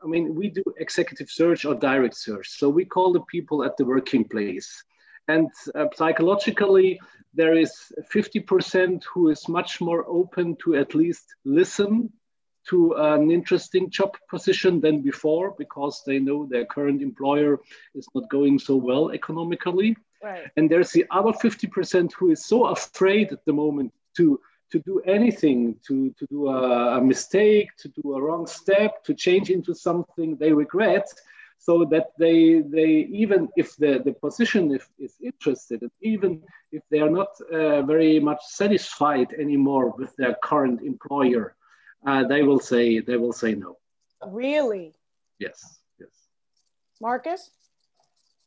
I 0.03 0.07
mean, 0.07 0.35
we 0.35 0.49
do 0.49 0.63
executive 0.77 1.29
search 1.29 1.65
or 1.65 1.75
direct 1.75 2.15
search. 2.15 2.49
So 2.49 2.69
we 2.69 2.85
call 2.85 3.13
the 3.13 3.21
people 3.21 3.63
at 3.63 3.77
the 3.77 3.85
working 3.85 4.27
place. 4.27 4.83
And 5.27 5.49
uh, 5.75 5.85
psychologically, 5.95 6.99
there 7.33 7.57
is 7.57 7.73
50% 8.13 9.03
who 9.13 9.29
is 9.29 9.47
much 9.47 9.79
more 9.79 10.05
open 10.07 10.57
to 10.63 10.75
at 10.75 10.93
least 10.93 11.35
listen 11.45 12.11
to 12.69 12.93
an 12.93 13.31
interesting 13.31 13.89
job 13.89 14.15
position 14.29 14.79
than 14.79 15.01
before 15.01 15.53
because 15.57 16.01
they 16.05 16.19
know 16.19 16.45
their 16.45 16.65
current 16.65 17.01
employer 17.01 17.59
is 17.95 18.07
not 18.15 18.29
going 18.29 18.59
so 18.59 18.75
well 18.75 19.11
economically. 19.11 19.95
Right. 20.23 20.49
And 20.55 20.69
there's 20.69 20.91
the 20.91 21.05
other 21.11 21.31
50% 21.31 22.13
who 22.13 22.31
is 22.31 22.45
so 22.45 22.65
afraid 22.67 23.31
at 23.33 23.43
the 23.45 23.53
moment 23.53 23.93
to 24.17 24.39
to 24.71 24.79
do 24.79 24.99
anything, 25.01 25.75
to, 25.87 26.09
to 26.17 26.25
do 26.31 26.47
a, 26.47 26.97
a, 26.97 27.01
mistake, 27.01 27.69
to 27.77 27.89
do 27.89 28.15
a 28.15 28.21
wrong 28.21 28.47
step, 28.47 29.03
to 29.03 29.13
change 29.13 29.51
into 29.51 29.75
something 29.75 30.35
they 30.35 30.51
regret, 30.51 31.07
so 31.59 31.85
that 31.85 32.07
they, 32.17 32.61
they 32.61 33.07
even 33.23 33.47
if 33.55 33.75
the, 33.77 34.01
the 34.03 34.13
position 34.13 34.73
if, 34.73 34.89
is 34.97 35.15
interested, 35.21 35.83
and 35.83 35.91
even 36.01 36.41
if 36.71 36.81
they 36.89 36.99
are 37.01 37.09
not 37.09 37.29
uh, 37.53 37.83
very 37.83 38.19
much 38.19 38.41
satisfied 38.45 39.31
anymore 39.39 39.93
with 39.95 40.13
their 40.15 40.35
current 40.43 40.81
employer, 40.81 41.55
uh, 42.05 42.23
they 42.27 42.43
will 42.43 42.59
say 42.59 42.99
they 42.99 43.17
will 43.17 43.33
say 43.33 43.55
no. 43.55 43.77
Really? 44.27 44.93
Yes. 45.39 45.79
Yes. 45.99 46.09
Markus. 47.01 47.51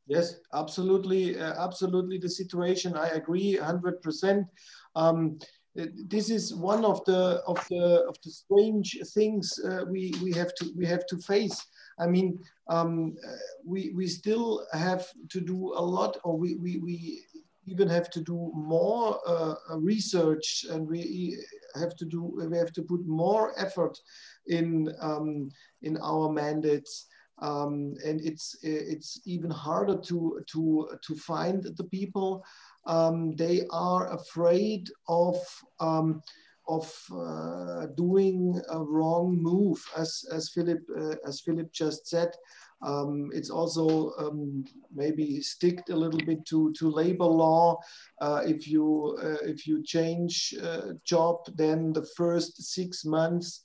Yes, 0.08 0.36
absolutely, 0.54 1.38
uh, 1.38 1.64
absolutely. 1.64 2.18
The 2.18 2.28
situation, 2.28 2.96
I 2.96 3.08
agree, 3.08 3.56
hundred 3.56 4.00
percent. 4.02 4.46
Um, 4.94 5.38
this 5.74 6.30
is 6.30 6.54
one 6.54 6.84
of 6.84 7.04
the 7.04 7.42
of 7.46 7.58
the 7.68 8.04
of 8.08 8.16
the 8.24 8.30
strange 8.30 8.98
things 9.14 9.58
uh, 9.68 9.84
we 9.90 10.14
we 10.22 10.32
have 10.32 10.54
to 10.54 10.72
we 10.76 10.86
have 10.86 11.06
to 11.06 11.18
face. 11.18 11.60
I 11.98 12.06
mean, 12.06 12.38
um, 12.68 13.16
uh, 13.26 13.32
we 13.64 13.90
we 13.96 14.06
still 14.06 14.66
have 14.72 15.06
to 15.30 15.40
do 15.40 15.74
a 15.74 15.82
lot, 15.82 16.18
or 16.24 16.38
we 16.38 16.54
we, 16.54 16.78
we 16.78 17.24
even 17.66 17.88
have 17.88 18.10
to 18.10 18.20
do 18.20 18.52
more 18.54 19.20
uh, 19.26 19.54
research, 19.76 20.64
and 20.70 20.86
we 20.88 21.36
have 21.74 21.94
to 21.96 22.04
do 22.04 22.22
we 22.50 22.56
have 22.56 22.72
to 22.72 22.82
put 22.82 23.06
more 23.06 23.52
effort 23.58 23.98
in 24.46 24.92
um, 25.00 25.50
in 25.82 25.98
our 26.02 26.32
mandates. 26.32 27.06
Um, 27.42 27.92
and 28.06 28.18
it's 28.22 28.56
it's 28.62 29.20
even 29.26 29.50
harder 29.50 29.98
to 30.08 30.40
to 30.52 30.88
to 31.06 31.14
find 31.16 31.62
the 31.62 31.84
people 31.84 32.42
um, 32.86 33.34
they 33.36 33.62
are 33.70 34.14
afraid 34.14 34.88
of 35.08 35.36
um, 35.80 36.22
of 36.68 36.92
uh, 37.12 37.86
doing 37.96 38.60
a 38.70 38.82
wrong 38.82 39.36
move, 39.40 39.78
as 39.96 40.24
as 40.32 40.48
Philip 40.50 40.80
uh, 40.96 41.16
as 41.26 41.40
Philip 41.40 41.72
just 41.72 42.06
said. 42.06 42.32
Um, 42.82 43.30
it's 43.32 43.50
also 43.50 44.12
um, 44.18 44.64
maybe 44.94 45.40
sticked 45.40 45.90
a 45.90 45.96
little 45.96 46.20
bit 46.20 46.44
to, 46.46 46.72
to 46.74 46.90
labor 46.90 47.24
law. 47.24 47.78
Uh, 48.20 48.42
if 48.44 48.68
you 48.68 49.18
uh, 49.22 49.42
if 49.42 49.66
you 49.66 49.82
change 49.82 50.54
uh, 50.62 50.92
job, 51.04 51.36
then 51.54 51.92
the 51.92 52.06
first 52.16 52.62
six 52.62 53.04
months 53.04 53.62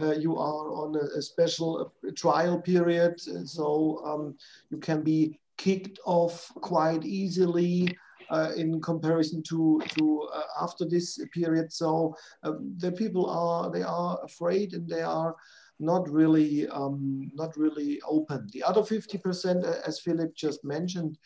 uh, 0.00 0.12
you 0.12 0.36
are 0.36 0.70
on 0.72 0.94
a, 0.96 1.18
a 1.18 1.22
special 1.22 1.92
trial 2.16 2.60
period, 2.60 3.20
so 3.48 4.00
um, 4.04 4.36
you 4.70 4.78
can 4.78 5.02
be 5.02 5.38
kicked 5.56 5.98
off 6.04 6.50
quite 6.60 7.04
easily 7.04 7.96
uh, 8.30 8.50
in 8.56 8.80
comparison 8.80 9.42
to 9.42 9.80
to 9.96 10.28
uh, 10.34 10.42
after 10.62 10.84
this 10.84 11.22
period. 11.32 11.72
So 11.72 12.16
uh, 12.42 12.52
the 12.78 12.92
people 12.92 13.26
are 13.26 13.70
they 13.70 13.82
are 13.82 14.18
afraid 14.24 14.72
and 14.72 14.88
they 14.88 15.02
are 15.02 15.34
not 15.82 16.08
really 16.08 16.68
um, 16.68 17.30
not 17.34 17.56
really 17.56 18.00
open. 18.08 18.48
The 18.52 18.62
other 18.62 18.82
50%, 18.82 19.64
as 19.86 20.00
Philip 20.00 20.34
just 20.34 20.64
mentioned, 20.64 21.18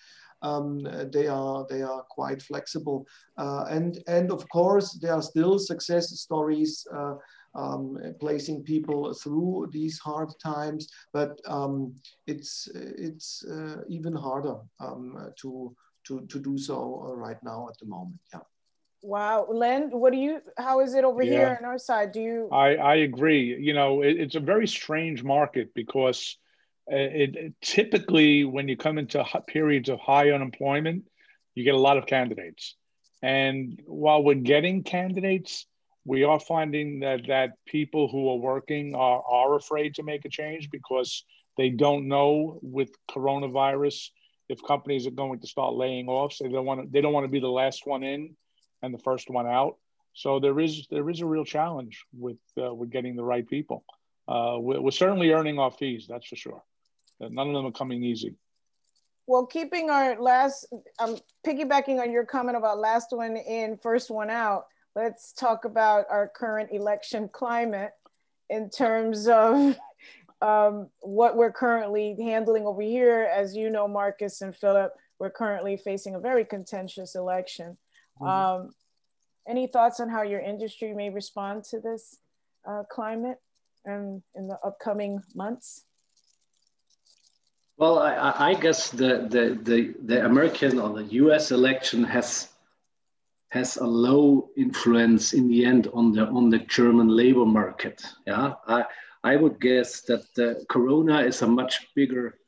um, 0.43 0.87
they 1.13 1.29
are 1.29 1.67
they 1.69 1.83
are 1.83 2.03
quite 2.11 2.43
flexible, 2.43 3.07
uh, 3.39 3.65
and 3.71 4.03
and 4.07 4.31
of 4.31 4.49
course 4.49 4.99
there 5.01 5.15
are 5.15 5.23
still 5.23 5.59
success 5.59 6.09
stories. 6.21 6.87
Uh, 6.93 7.15
um, 7.55 7.97
placing 8.21 8.63
people 8.63 9.15
through 9.15 9.69
these 9.73 9.99
hard 9.99 10.29
times, 10.43 10.91
but 11.15 11.41
um, 11.47 11.95
it's 12.27 12.69
it's 12.75 13.43
uh, 13.45 13.77
even 13.89 14.15
harder 14.15 14.57
um, 14.79 15.33
to 15.41 15.75
to, 16.07 16.27
to 16.27 16.39
do 16.39 16.57
so 16.57 17.07
uh, 17.09 17.17
right 17.17 17.43
now 17.43 17.67
at 17.69 17.79
the 17.79 17.87
moment. 17.87 18.21
Yeah. 18.33 18.41
Wow, 19.03 19.47
Len, 19.49 19.91
what 19.91 20.13
do 20.13 20.19
you? 20.19 20.41
How 20.59 20.81
is 20.81 20.95
it 20.95 21.05
over 21.05 21.23
yeah. 21.23 21.31
here 21.31 21.59
on 21.61 21.65
our 21.65 21.79
side? 21.79 22.13
Do 22.13 22.21
you? 22.21 22.49
I 22.51 22.77
I 22.77 22.95
agree. 22.97 23.57
You 23.59 23.73
know, 23.73 24.03
it, 24.03 24.19
it's 24.19 24.35
a 24.35 24.41
very 24.41 24.67
strange 24.67 25.23
market 25.23 25.75
because 25.75 26.37
uh, 26.91 26.97
it, 26.97 27.37
it, 27.37 27.55
typically 27.61 28.45
when 28.45 28.69
you 28.69 28.77
come 28.77 28.99
into 28.99 29.25
periods 29.47 29.89
of 29.89 30.01
high 30.01 30.31
unemployment, 30.31 31.05
you 31.55 31.65
get 31.65 31.75
a 31.75 31.79
lot 31.79 31.99
of 31.99 32.07
candidates. 32.07 32.75
And 33.23 33.81
while 33.87 34.23
we're 34.23 34.35
getting 34.35 34.83
candidates, 34.83 35.67
we 36.05 36.25
are 36.25 36.41
finding 36.41 37.01
that 37.01 37.27
that 37.29 37.51
people 37.67 38.09
who 38.09 38.29
are 38.31 38.37
working 38.37 38.95
are, 38.95 39.23
are 39.29 39.57
afraid 39.57 39.95
to 39.97 40.03
make 40.03 40.25
a 40.25 40.29
change 40.29 40.71
because 40.71 41.25
they 41.57 41.71
don't 41.71 42.09
know 42.09 42.59
with 42.63 42.91
coronavirus 43.11 44.11
if 44.49 44.63
companies 44.63 45.07
are 45.07 45.13
going 45.13 45.41
to 45.41 45.47
start 45.47 45.75
laying 45.75 46.09
off. 46.09 46.33
So 46.33 46.45
they 46.45 46.51
don't 46.51 46.67
want 46.67 46.83
to, 46.83 46.89
they 46.91 47.01
don't 47.01 47.13
want 47.13 47.25
to 47.25 47.31
be 47.31 47.41
the 47.41 47.49
last 47.49 47.87
one 47.87 48.03
in 48.03 48.37
and 48.83 48.93
the 48.93 48.99
first 48.99 49.31
one 49.31 49.47
out. 49.47 49.77
So 50.15 50.41
there 50.41 50.59
is 50.61 50.87
there 50.91 51.09
is 51.11 51.21
a 51.21 51.27
real 51.27 51.45
challenge 51.45 52.05
with 52.13 52.39
uh, 52.61 52.75
with 52.75 52.91
getting 52.91 53.17
the 53.17 53.25
right 53.25 53.47
people. 53.47 53.85
Uh, 54.29 54.57
we're, 54.59 54.81
we're, 54.81 54.91
certainly 54.91 55.31
earning 55.31 55.59
our 55.59 55.71
fees, 55.71 56.07
that's 56.09 56.27
for 56.27 56.35
sure. 56.35 56.63
None 57.21 57.47
of 57.47 57.55
them 57.55 57.67
are 57.67 57.73
coming 57.73 58.03
easy. 58.03 58.35
Well, 59.29 59.47
keeping 59.47 59.91
our 59.91 60.21
last, 60.21 60.67
um, 60.99 61.17
piggybacking 61.45 62.01
on 62.01 62.13
your 62.13 62.25
comment 62.25 62.57
about 62.57 62.79
last 62.79 63.09
one 63.11 63.37
in, 63.37 63.77
first 63.77 64.11
one 64.11 64.31
out. 64.31 64.67
Let's 64.95 65.33
talk 65.33 65.65
about 65.65 66.07
our 66.11 66.29
current 66.29 66.71
election 66.73 67.29
climate 67.33 67.93
in 68.49 68.71
terms 68.71 69.27
of 69.29 69.77
um, 70.43 70.89
what 71.01 71.37
we're 71.37 71.53
currently 71.53 72.17
handling 72.21 72.67
over 72.67 72.83
here. 72.83 73.29
As 73.33 73.57
you 73.57 73.69
know, 73.69 73.89
Markus 73.89 74.43
and 74.43 74.55
Philip, 74.55 74.93
we're 75.19 75.31
currently 75.31 75.77
facing 75.77 76.15
a 76.15 76.21
very 76.21 76.45
contentious 76.45 77.15
election. 77.15 77.77
Mm-hmm. 78.21 78.27
Um, 78.27 78.71
any 79.49 79.67
thoughts 79.67 80.01
on 80.01 80.09
how 80.09 80.23
your 80.23 80.41
industry 80.41 80.93
may 80.93 81.11
respond 81.11 81.65
to 81.65 81.81
this 81.81 82.19
uh, 82.69 82.83
climate 82.91 83.39
and 83.85 84.23
in 84.35 84.49
the 84.49 84.59
upcoming 84.65 85.23
months? 85.35 85.85
Well, 87.77 87.99
I, 87.99 88.51
I 88.51 88.55
guess 88.55 88.91
the, 88.91 89.27
the, 89.29 89.59
the, 89.63 89.95
the 90.05 90.25
American 90.25 90.79
or 90.79 90.95
the 90.95 91.05
US 91.05 91.51
election 91.51 92.03
has 92.05 92.49
has 93.51 93.77
a 93.77 93.87
low 93.87 94.51
influence 94.57 95.33
in 95.33 95.49
the 95.49 95.65
end 95.65 95.89
on 95.95 96.13
the 96.13 96.27
on 96.27 96.51
the 96.51 96.59
German 96.59 97.09
labor 97.09 97.47
market. 97.47 98.03
Yeah, 98.27 98.55
I 98.67 98.85
I 99.23 99.37
would 99.37 99.61
guess 99.61 100.03
that 100.03 100.23
the 100.35 100.65
Corona 100.69 101.21
is 101.21 101.43
a 101.43 101.47
much 101.47 101.89
bigger 101.95 102.39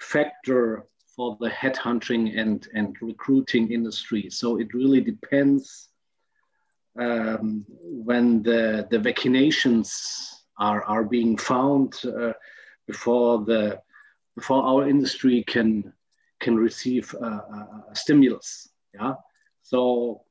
factor 0.00 0.84
for 1.20 1.36
the 1.38 1.50
headhunting 1.50 2.24
and 2.40 2.66
and 2.72 2.96
recruiting 3.02 3.70
industry. 3.70 4.30
So 4.30 4.58
it 4.58 4.72
really 4.72 5.02
depends 5.02 5.90
um, 6.98 7.66
when 8.06 8.42
the, 8.42 8.88
the 8.90 8.96
vaccinations 8.96 9.88
are, 10.56 10.82
are 10.84 11.04
being 11.04 11.36
found 11.36 12.00
uh, 12.06 12.32
before 12.86 13.44
the 13.44 13.82
before 14.34 14.62
our 14.62 14.88
industry 14.88 15.44
can 15.46 15.92
can 16.44 16.56
receive 16.56 17.14
a, 17.20 17.26
a, 17.26 17.84
a 17.92 17.94
stimulus. 17.94 18.70
Yeah, 18.94 19.14
so 19.60 20.22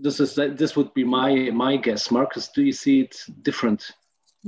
this 0.00 0.20
is 0.20 0.36
this 0.36 0.76
would 0.76 0.94
be 0.94 1.02
my 1.02 1.50
my 1.50 1.76
guess. 1.76 2.12
Markus, 2.12 2.46
do 2.54 2.62
you 2.62 2.76
see 2.84 3.00
it 3.00 3.14
different? 3.42 3.90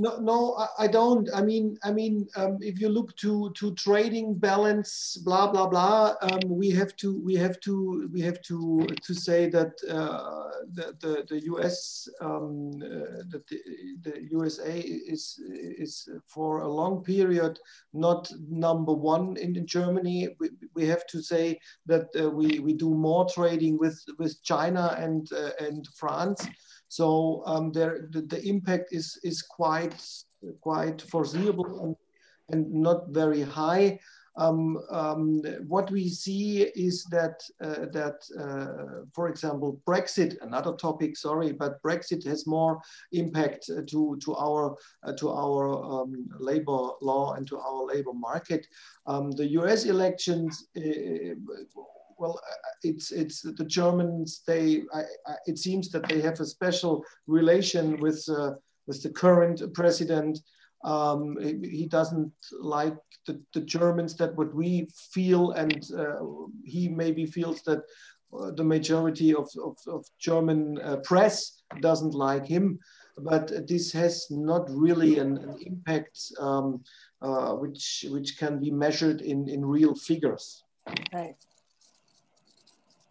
No, 0.01 0.17
no, 0.17 0.67
I 0.79 0.87
don't. 0.87 1.29
I 1.31 1.43
mean, 1.43 1.77
I 1.83 1.91
mean, 1.91 2.27
um, 2.35 2.57
if 2.59 2.81
you 2.81 2.89
look 2.89 3.15
to 3.17 3.51
to 3.59 3.75
trading 3.75 4.33
balance, 4.33 5.15
blah 5.23 5.51
blah 5.51 5.67
blah, 5.67 6.15
um, 6.23 6.39
we 6.49 6.71
have 6.71 6.95
to 6.95 7.21
we 7.23 7.35
have 7.35 7.59
to 7.59 8.09
we 8.11 8.19
have 8.21 8.41
to 8.49 8.87
to 9.05 9.13
say 9.13 9.47
that 9.49 9.73
uh, 9.87 10.49
the, 10.73 10.95
the 11.01 11.13
the 11.29 11.39
US 11.53 12.07
um, 12.19 12.71
uh, 12.83 13.21
that 13.29 13.43
the, 13.47 13.59
the 14.01 14.27
USA 14.31 14.79
is 14.79 15.39
is 15.83 16.09
for 16.25 16.61
a 16.61 16.67
long 16.67 17.03
period 17.03 17.59
not 17.93 18.31
number 18.49 18.93
one 18.93 19.37
in, 19.37 19.55
in 19.55 19.67
Germany. 19.67 20.29
We, 20.39 20.49
we 20.73 20.87
have 20.87 21.05
to 21.07 21.21
say 21.21 21.59
that 21.85 22.07
uh, 22.19 22.27
we 22.31 22.57
we 22.57 22.73
do 22.73 22.89
more 22.89 23.29
trading 23.29 23.77
with 23.77 24.03
with 24.17 24.41
China 24.41 24.95
and 24.97 25.31
uh, 25.31 25.51
and 25.59 25.87
France. 25.95 26.47
So 26.91 27.41
um, 27.45 27.71
there, 27.71 28.09
the, 28.11 28.21
the, 28.23 28.45
impact 28.45 28.89
is, 28.91 29.17
is 29.23 29.41
quite, 29.41 29.95
quite 30.59 31.01
foreseeable 31.01 31.79
and, 31.85 31.95
and 32.49 32.69
not 32.73 33.07
very 33.11 33.41
high. 33.41 33.97
Um, 34.35 34.77
um, 34.89 35.39
what 35.67 35.89
we 35.89 36.09
see 36.09 36.63
is 36.63 37.05
that 37.05 37.41
uh, 37.61 37.85
that 37.91 38.17
uh, 38.37 39.05
for 39.13 39.27
example 39.29 39.81
Brexit 39.85 40.41
another 40.41 40.73
topic 40.73 41.17
sorry 41.17 41.51
but 41.51 41.83
Brexit 41.83 42.25
has 42.25 42.47
more 42.47 42.79
impact 43.11 43.65
to 43.67 44.17
to 44.23 44.35
our 44.37 44.77
uh, 45.03 45.11
to 45.13 45.29
our 45.29 45.83
um, 45.83 46.29
labor 46.39 46.91
law 47.01 47.33
and 47.33 47.45
to 47.47 47.59
our 47.59 47.85
labor 47.85 48.13
market 48.13 48.67
um, 49.05 49.31
the 49.31 49.47
US 49.59 49.83
elections 49.83 50.69
uh, 50.77 51.35
well, 52.21 52.39
it's 52.83 53.11
it's 53.11 53.41
the 53.41 53.65
Germans. 53.65 54.43
They 54.45 54.83
I, 54.93 55.01
I, 55.25 55.35
it 55.47 55.57
seems 55.57 55.89
that 55.89 56.07
they 56.07 56.21
have 56.21 56.39
a 56.39 56.45
special 56.45 57.03
relation 57.25 57.99
with 57.99 58.23
uh, 58.29 58.51
with 58.87 59.01
the 59.01 59.09
current 59.09 59.61
president. 59.73 60.39
Um, 60.83 61.37
he 61.41 61.87
doesn't 61.87 62.33
like 62.59 62.97
the, 63.27 63.41
the 63.53 63.61
Germans 63.61 64.15
that 64.17 64.35
what 64.35 64.53
we 64.53 64.87
feel, 65.13 65.51
and 65.51 65.83
uh, 65.97 66.21
he 66.63 66.87
maybe 66.87 67.25
feels 67.25 67.61
that 67.63 67.81
uh, 68.37 68.51
the 68.51 68.63
majority 68.63 69.35
of, 69.35 69.47
of, 69.63 69.77
of 69.87 70.05
German 70.19 70.79
uh, 70.81 70.97
press 71.03 71.61
doesn't 71.81 72.15
like 72.15 72.45
him. 72.45 72.79
But 73.17 73.67
this 73.67 73.91
has 73.91 74.25
not 74.31 74.63
really 74.69 75.19
an, 75.19 75.37
an 75.37 75.57
impact 75.61 76.17
um, 76.39 76.83
uh, 77.21 77.53
which 77.53 78.05
which 78.09 78.37
can 78.37 78.59
be 78.59 78.71
measured 78.71 79.21
in, 79.21 79.47
in 79.47 79.65
real 79.65 79.93
figures. 79.93 80.63
Right 81.13 81.35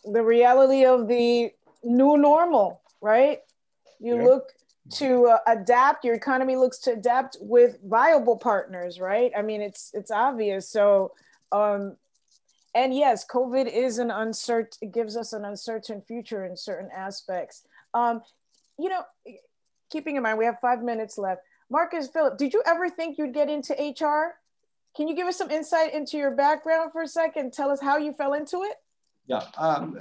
the 0.04 0.22
reality 0.22 0.84
of 0.84 1.08
the 1.08 1.52
new 1.82 2.16
normal, 2.16 2.80
right? 3.00 3.40
You 3.98 4.16
yeah. 4.16 4.24
look 4.24 4.52
to 4.94 5.26
uh, 5.26 5.38
adapt. 5.46 6.04
Your 6.04 6.14
economy 6.14 6.56
looks 6.56 6.78
to 6.80 6.92
adapt 6.92 7.36
with 7.40 7.78
viable 7.84 8.36
partners, 8.36 9.00
right? 9.00 9.30
I 9.36 9.42
mean, 9.42 9.60
it's 9.60 9.90
it's 9.94 10.10
obvious. 10.10 10.68
So, 10.68 11.12
um, 11.52 11.96
and 12.74 12.94
yes, 12.94 13.26
COVID 13.26 13.72
is 13.72 13.98
an 13.98 14.10
uncertain. 14.10 14.78
It 14.80 14.92
gives 14.92 15.16
us 15.16 15.32
an 15.32 15.44
uncertain 15.44 16.02
future 16.02 16.44
in 16.44 16.56
certain 16.56 16.90
aspects. 16.94 17.62
Um, 17.94 18.22
you 18.78 18.88
know, 18.88 19.02
keeping 19.90 20.16
in 20.16 20.22
mind 20.22 20.38
we 20.38 20.44
have 20.44 20.58
five 20.60 20.82
minutes 20.82 21.18
left. 21.18 21.42
Markus 21.70 22.08
Philip, 22.08 22.36
did 22.36 22.52
you 22.52 22.62
ever 22.66 22.88
think 22.88 23.18
you'd 23.18 23.34
get 23.34 23.48
into 23.48 23.74
HR? 23.74 24.36
Can 24.96 25.06
you 25.06 25.14
give 25.14 25.28
us 25.28 25.36
some 25.36 25.50
insight 25.50 25.94
into 25.94 26.16
your 26.16 26.32
background 26.32 26.90
for 26.90 27.02
a 27.02 27.08
second? 27.08 27.52
Tell 27.52 27.70
us 27.70 27.80
how 27.80 27.96
you 27.96 28.12
fell 28.12 28.34
into 28.34 28.62
it. 28.62 28.74
Yeah, 29.30 29.44
um, 29.58 29.96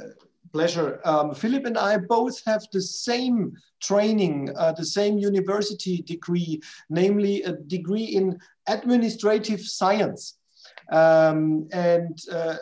pleasure. 0.51 1.01
Um, 1.05 1.35
Philip 1.35 1.65
and 1.67 1.77
I 1.77 1.97
both 1.97 2.43
have 2.45 2.65
the 2.73 2.81
same 2.81 3.55
training, 3.79 4.49
uh, 4.57 4.71
the 4.71 4.83
same 4.83 5.19
university 5.19 6.01
degree, 6.01 6.59
namely 6.89 7.43
a 7.43 7.51
degree 7.51 8.05
in 8.05 8.39
administrative 8.65 9.61
science. 9.61 10.39
Um, 10.91 11.67
and 11.71 12.19
uh, 12.31 12.55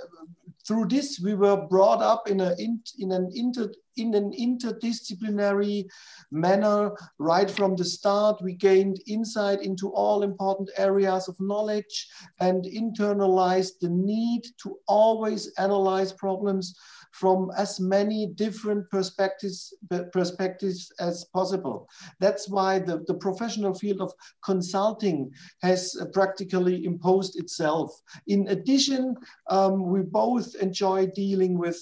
through 0.67 0.87
this, 0.89 1.21
we 1.21 1.35
were 1.35 1.55
brought 1.55 2.01
up 2.01 2.27
in, 2.29 2.41
a, 2.41 2.53
in, 2.59 2.81
in, 2.99 3.13
an 3.13 3.31
inter, 3.33 3.71
in 3.97 4.13
an 4.13 4.31
interdisciplinary 4.31 5.85
manner 6.31 6.91
right 7.19 7.49
from 7.49 7.75
the 7.75 7.85
start. 7.85 8.41
We 8.41 8.53
gained 8.53 9.01
insight 9.07 9.61
into 9.61 9.89
all 9.89 10.23
important 10.23 10.69
areas 10.77 11.27
of 11.27 11.39
knowledge 11.39 12.07
and 12.39 12.63
internalized 12.65 13.79
the 13.81 13.89
need 13.89 14.43
to 14.63 14.77
always 14.87 15.51
analyze 15.57 16.13
problems 16.13 16.75
from 17.11 17.51
as 17.57 17.79
many 17.79 18.27
different 18.27 18.89
perspectives, 18.91 19.73
perspectives 20.11 20.91
as 20.99 21.25
possible. 21.33 21.89
That's 22.19 22.47
why 22.49 22.79
the, 22.79 23.03
the 23.07 23.15
professional 23.15 23.73
field 23.73 24.01
of 24.01 24.13
consulting 24.43 25.31
has 25.61 25.99
practically 26.13 26.85
imposed 26.85 27.39
itself. 27.39 27.99
In 28.27 28.47
addition, 28.49 29.15
um, 29.49 29.87
we 29.87 30.01
both 30.01 30.55
enjoy 30.55 31.07
dealing 31.07 31.57
with 31.57 31.79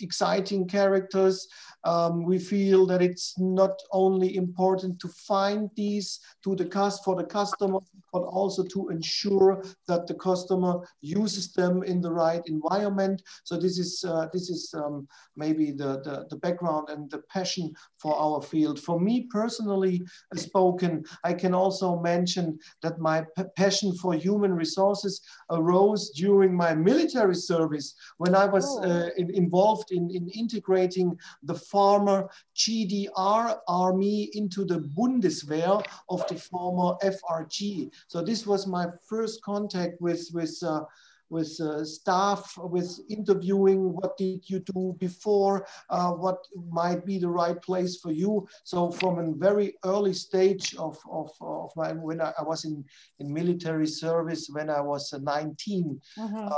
exciting 0.00 0.66
characters. 0.66 1.46
Um, 1.84 2.24
we 2.24 2.38
feel 2.38 2.86
that 2.86 3.02
it's 3.02 3.38
not 3.38 3.80
only 3.92 4.36
important 4.36 4.98
to 5.00 5.08
find 5.08 5.70
these 5.76 6.20
to 6.44 6.56
the 6.56 6.66
cost 6.66 7.04
for 7.04 7.14
the 7.14 7.24
customer, 7.24 7.78
but 8.12 8.22
also 8.22 8.64
to 8.64 8.88
ensure 8.88 9.62
that 9.86 10.06
the 10.06 10.14
customer 10.14 10.80
uses 11.00 11.52
them 11.52 11.82
in 11.82 12.00
the 12.00 12.10
right 12.10 12.42
environment. 12.46 13.22
So 13.44 13.56
this 13.56 13.78
is 13.78 14.04
uh, 14.06 14.28
this 14.32 14.50
is 14.50 14.74
um, 14.74 15.06
maybe 15.36 15.70
the, 15.70 16.00
the, 16.02 16.26
the 16.30 16.36
background 16.36 16.88
and 16.90 17.10
the 17.10 17.22
passion 17.30 17.72
for 17.98 18.16
our 18.16 18.42
field. 18.42 18.80
For 18.80 18.98
me 18.98 19.28
personally 19.30 20.02
spoken, 20.34 21.04
I 21.24 21.32
can 21.34 21.54
also 21.54 22.00
mention 22.00 22.58
that 22.82 22.98
my 22.98 23.24
passion 23.56 23.94
for 23.94 24.14
human 24.14 24.52
resources 24.54 25.20
arose 25.50 26.10
during 26.10 26.54
my 26.54 26.74
military 26.74 27.34
service 27.34 27.94
when 28.18 28.34
I 28.34 28.46
was 28.46 28.66
oh. 28.66 28.82
uh, 28.82 29.08
in, 29.16 29.34
involved 29.34 29.87
in, 29.90 30.10
in 30.10 30.28
integrating 30.28 31.18
the 31.42 31.54
former 31.54 32.28
GDR 32.56 33.58
army 33.68 34.30
into 34.34 34.64
the 34.64 34.80
Bundeswehr 34.96 35.84
of 36.08 36.26
the 36.28 36.36
former 36.36 36.96
FRG. 37.02 37.90
So 38.08 38.22
this 38.22 38.46
was 38.46 38.66
my 38.66 38.86
first 39.08 39.42
contact 39.42 40.00
with, 40.00 40.28
with 40.32 40.56
uh, 40.62 40.82
with 41.30 41.60
uh, 41.60 41.84
staff, 41.84 42.56
with 42.58 43.00
interviewing. 43.08 43.92
What 43.94 44.16
did 44.16 44.48
you 44.48 44.60
do 44.60 44.96
before? 44.98 45.66
Uh, 45.90 46.12
what 46.12 46.46
might 46.70 47.04
be 47.04 47.18
the 47.18 47.28
right 47.28 47.60
place 47.60 48.00
for 48.00 48.12
you? 48.12 48.46
So 48.64 48.90
from 48.90 49.18
a 49.18 49.32
very 49.32 49.74
early 49.84 50.14
stage 50.14 50.74
of 50.76 50.98
of, 51.10 51.30
of 51.40 51.70
my 51.76 51.92
when 51.92 52.20
I, 52.20 52.32
was 52.42 52.64
in 52.64 52.84
in 53.18 53.32
military 53.32 53.86
service 53.86 54.48
when 54.50 54.70
I 54.70 54.80
was 54.80 55.12
19. 55.12 56.00
Mm-hmm. 56.18 56.48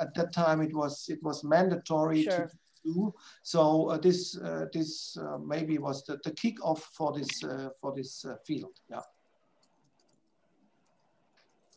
at 0.00 0.14
that 0.14 0.32
time, 0.32 0.60
it 0.62 0.74
was 0.74 1.06
it 1.08 1.22
was 1.22 1.44
mandatory 1.44 2.22
sure. 2.24 2.46
to 2.46 2.50
do. 2.84 3.14
So 3.42 3.90
uh, 3.90 3.98
this 3.98 4.38
uh, 4.38 4.66
this 4.72 5.16
uh, 5.16 5.38
maybe 5.38 5.78
was 5.78 6.04
the, 6.04 6.18
the 6.24 6.30
kickoff 6.30 6.80
for 6.96 7.12
this 7.12 7.40
for 7.80 7.94
this 7.94 8.24
field. 8.46 8.78
Yeah. 8.88 9.00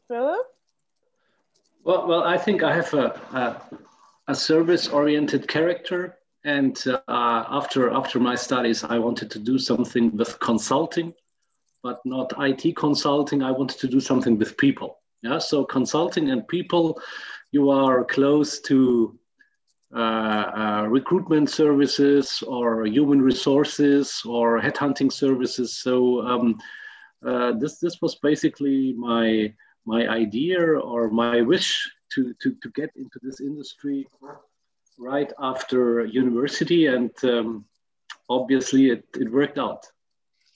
Philip? 0.08 0.48
Well, 1.84 2.08
well, 2.08 2.24
I 2.24 2.38
think 2.38 2.64
I 2.64 2.74
have 2.74 2.94
a, 2.94 3.08
a, 3.34 3.80
a 4.32 4.36
service-oriented 4.36 5.50
character, 5.50 6.18
and 6.46 6.82
uh, 6.88 7.00
after 7.08 7.92
after 7.92 8.20
my 8.20 8.36
studies, 8.36 8.86
I 8.86 8.98
wanted 9.00 9.30
to 9.32 9.40
do 9.40 9.60
something 9.60 10.16
with 10.16 10.40
consulting, 10.40 11.14
but 11.82 12.00
not 12.06 12.34
IT 12.40 12.78
consulting. 12.78 13.44
I 13.44 13.52
wanted 13.52 13.80
to 13.80 13.88
do 13.88 14.00
something 14.00 14.38
with 14.38 14.56
people. 14.58 15.00
Yeah, 15.24 15.40
so 15.40 15.66
consulting 15.66 16.32
and 16.32 16.48
people, 16.48 17.02
you 17.52 17.70
are 17.70 18.06
close 18.06 18.62
to 18.62 19.20
uh, 19.94 20.00
uh, 20.00 20.86
recruitment 20.90 21.50
services 21.50 22.44
or 22.48 22.86
human 22.86 23.22
resources 23.22 24.22
or 24.26 24.62
headhunting 24.62 25.12
services. 25.12 25.78
So 25.78 26.22
um, 26.22 26.60
uh, 27.26 27.52
this 27.54 27.80
this 27.80 28.02
was 28.02 28.16
basically 28.16 28.94
my 28.94 29.54
my 29.86 30.08
idea 30.08 30.60
or 30.62 31.10
my 31.10 31.42
wish 31.42 31.90
to, 32.14 32.34
to, 32.42 32.56
to 32.62 32.70
get 32.70 32.90
into 32.96 33.20
this 33.22 33.40
industry 33.42 34.08
right 34.98 35.32
after 35.40 36.06
university 36.06 36.88
and 36.88 37.12
um, 37.24 37.66
obviously 38.30 38.90
it, 38.90 39.06
it 39.20 39.32
worked 39.32 39.58
out 39.58 39.86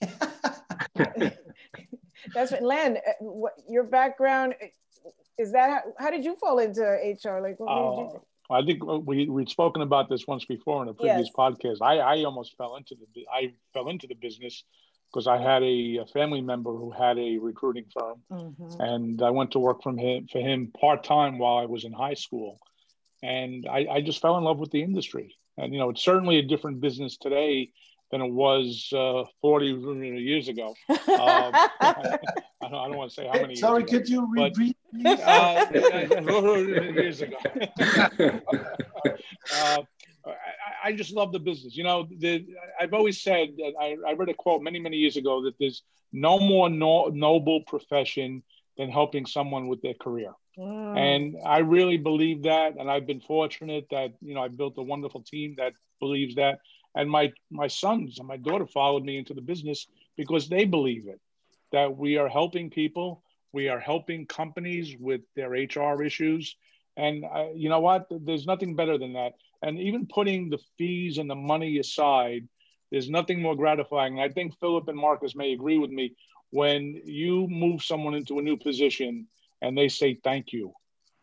that's 2.34 2.52
what 2.52 2.62
len 2.62 2.96
uh, 2.96 3.12
what, 3.20 3.54
your 3.68 3.84
background 3.84 4.54
is 5.38 5.52
that 5.52 5.70
how, 5.70 5.82
how, 5.98 6.10
did 6.10 6.24
you 6.24 6.36
fall 6.36 6.58
into 6.60 6.82
hr 6.82 7.40
like 7.40 7.58
what 7.58 7.68
uh, 7.68 7.96
did 7.96 8.12
you 8.12 8.16
uh, 8.16 8.18
I 8.50 8.62
think 8.62 8.82
we 9.06 9.28
we'd 9.28 9.50
spoken 9.50 9.82
about 9.82 10.08
this 10.08 10.26
once 10.26 10.44
before 10.46 10.82
in 10.82 10.88
a 10.88 10.94
previous 10.94 11.28
yes. 11.28 11.36
podcast. 11.36 11.82
I, 11.82 11.98
I 11.98 12.24
almost 12.24 12.56
fell 12.56 12.76
into 12.76 12.94
the 13.14 13.26
I 13.30 13.52
fell 13.74 13.90
into 13.90 14.06
the 14.06 14.14
business 14.14 14.64
because 15.12 15.26
I 15.26 15.38
had 15.38 15.62
a, 15.62 15.98
a, 16.02 16.06
family 16.06 16.40
member 16.40 16.72
who 16.72 16.90
had 16.90 17.18
a 17.18 17.38
recruiting 17.38 17.86
firm, 17.92 18.20
mm-hmm. 18.30 18.80
and 18.80 19.22
I 19.22 19.30
went 19.30 19.52
to 19.52 19.58
work 19.58 19.82
from 19.82 19.96
him 19.98 20.28
for 20.30 20.38
him 20.38 20.72
part 20.78 21.04
time 21.04 21.38
while 21.38 21.56
I 21.56 21.66
was 21.66 21.84
in 21.84 21.92
high 21.92 22.14
school, 22.14 22.58
and 23.22 23.66
I, 23.70 23.86
I, 23.90 24.00
just 24.02 24.20
fell 24.20 24.36
in 24.38 24.44
love 24.44 24.58
with 24.58 24.70
the 24.70 24.82
industry. 24.82 25.36
And 25.56 25.72
you 25.72 25.78
know, 25.78 25.90
it's 25.90 26.04
certainly 26.04 26.38
a 26.38 26.42
different 26.42 26.80
business 26.80 27.16
today 27.16 27.72
than 28.10 28.22
it 28.22 28.30
was 28.30 28.90
uh, 28.94 29.24
40 29.40 29.66
years 30.20 30.48
ago. 30.48 30.74
Um, 31.08 31.52
I, 31.80 32.70
don't, 32.70 32.74
I, 32.74 32.88
don't, 32.88 32.96
want 32.96 33.10
to 33.10 33.14
say 33.14 33.26
how 33.26 33.40
many. 33.40 33.56
Sorry, 33.56 33.82
ago, 33.82 33.92
could 33.92 34.08
you 34.08 34.28
repeat? 34.30 34.76
But, 35.02 35.20
uh, 35.20 35.66
years 36.92 37.22
ago. 37.22 37.36
uh, 39.54 39.82
I, 40.88 40.92
I, 40.92 40.92
just 40.92 41.12
love 41.12 41.32
the 41.32 41.38
business. 41.38 41.76
You 41.76 41.84
know, 41.84 42.08
the, 42.18 42.46
I've 42.80 42.94
always 42.94 43.20
said 43.20 43.50
that 43.58 43.72
I, 43.80 43.96
I, 44.06 44.12
read 44.12 44.28
a 44.28 44.34
quote 44.34 44.62
many, 44.62 44.78
many 44.78 44.96
years 44.96 45.16
ago 45.16 45.42
that 45.44 45.54
there's 45.58 45.82
no 46.12 46.38
more 46.38 46.68
no, 46.68 47.06
noble 47.06 47.62
profession 47.62 48.42
than 48.76 48.90
helping 48.90 49.26
someone 49.26 49.68
with 49.68 49.82
their 49.82 49.94
career. 49.94 50.32
Mm. 50.58 50.98
And 50.98 51.36
I 51.44 51.58
really 51.58 51.96
believe 51.96 52.42
that. 52.44 52.76
And 52.78 52.90
I've 52.90 53.06
been 53.06 53.20
fortunate 53.20 53.86
that, 53.90 54.12
you 54.20 54.34
know, 54.34 54.42
I 54.42 54.48
built 54.48 54.74
a 54.78 54.82
wonderful 54.82 55.22
team 55.22 55.54
that 55.58 55.72
believes 56.00 56.36
that. 56.36 56.60
And 56.94 57.10
my, 57.10 57.32
my 57.50 57.68
sons 57.68 58.18
and 58.18 58.26
my 58.26 58.36
daughter 58.36 58.66
followed 58.66 59.04
me 59.04 59.18
into 59.18 59.34
the 59.34 59.40
business 59.40 59.86
because 60.16 60.48
they 60.48 60.64
believe 60.64 61.06
it, 61.06 61.20
that 61.72 61.96
we 61.96 62.16
are 62.16 62.28
helping 62.28 62.70
people. 62.70 63.22
We 63.52 63.68
are 63.68 63.80
helping 63.80 64.26
companies 64.26 64.96
with 64.98 65.22
their 65.36 65.50
HR 65.50 66.02
issues. 66.02 66.56
And 66.96 67.24
uh, 67.24 67.46
you 67.54 67.68
know 67.68 67.80
what? 67.80 68.06
There's 68.10 68.46
nothing 68.46 68.74
better 68.74 68.98
than 68.98 69.12
that. 69.12 69.34
And 69.62 69.78
even 69.78 70.06
putting 70.06 70.50
the 70.50 70.58
fees 70.76 71.18
and 71.18 71.28
the 71.28 71.34
money 71.34 71.78
aside, 71.78 72.48
there's 72.90 73.10
nothing 73.10 73.42
more 73.42 73.56
gratifying. 73.56 74.20
I 74.20 74.28
think 74.28 74.58
Philip 74.60 74.88
and 74.88 74.96
Markus 74.96 75.34
may 75.34 75.52
agree 75.52 75.78
with 75.78 75.90
me 75.90 76.14
when 76.50 77.00
you 77.04 77.46
move 77.48 77.82
someone 77.82 78.14
into 78.14 78.38
a 78.38 78.42
new 78.42 78.56
position 78.56 79.26
and 79.60 79.76
they 79.76 79.88
say 79.88 80.18
thank 80.22 80.52
you, 80.52 80.72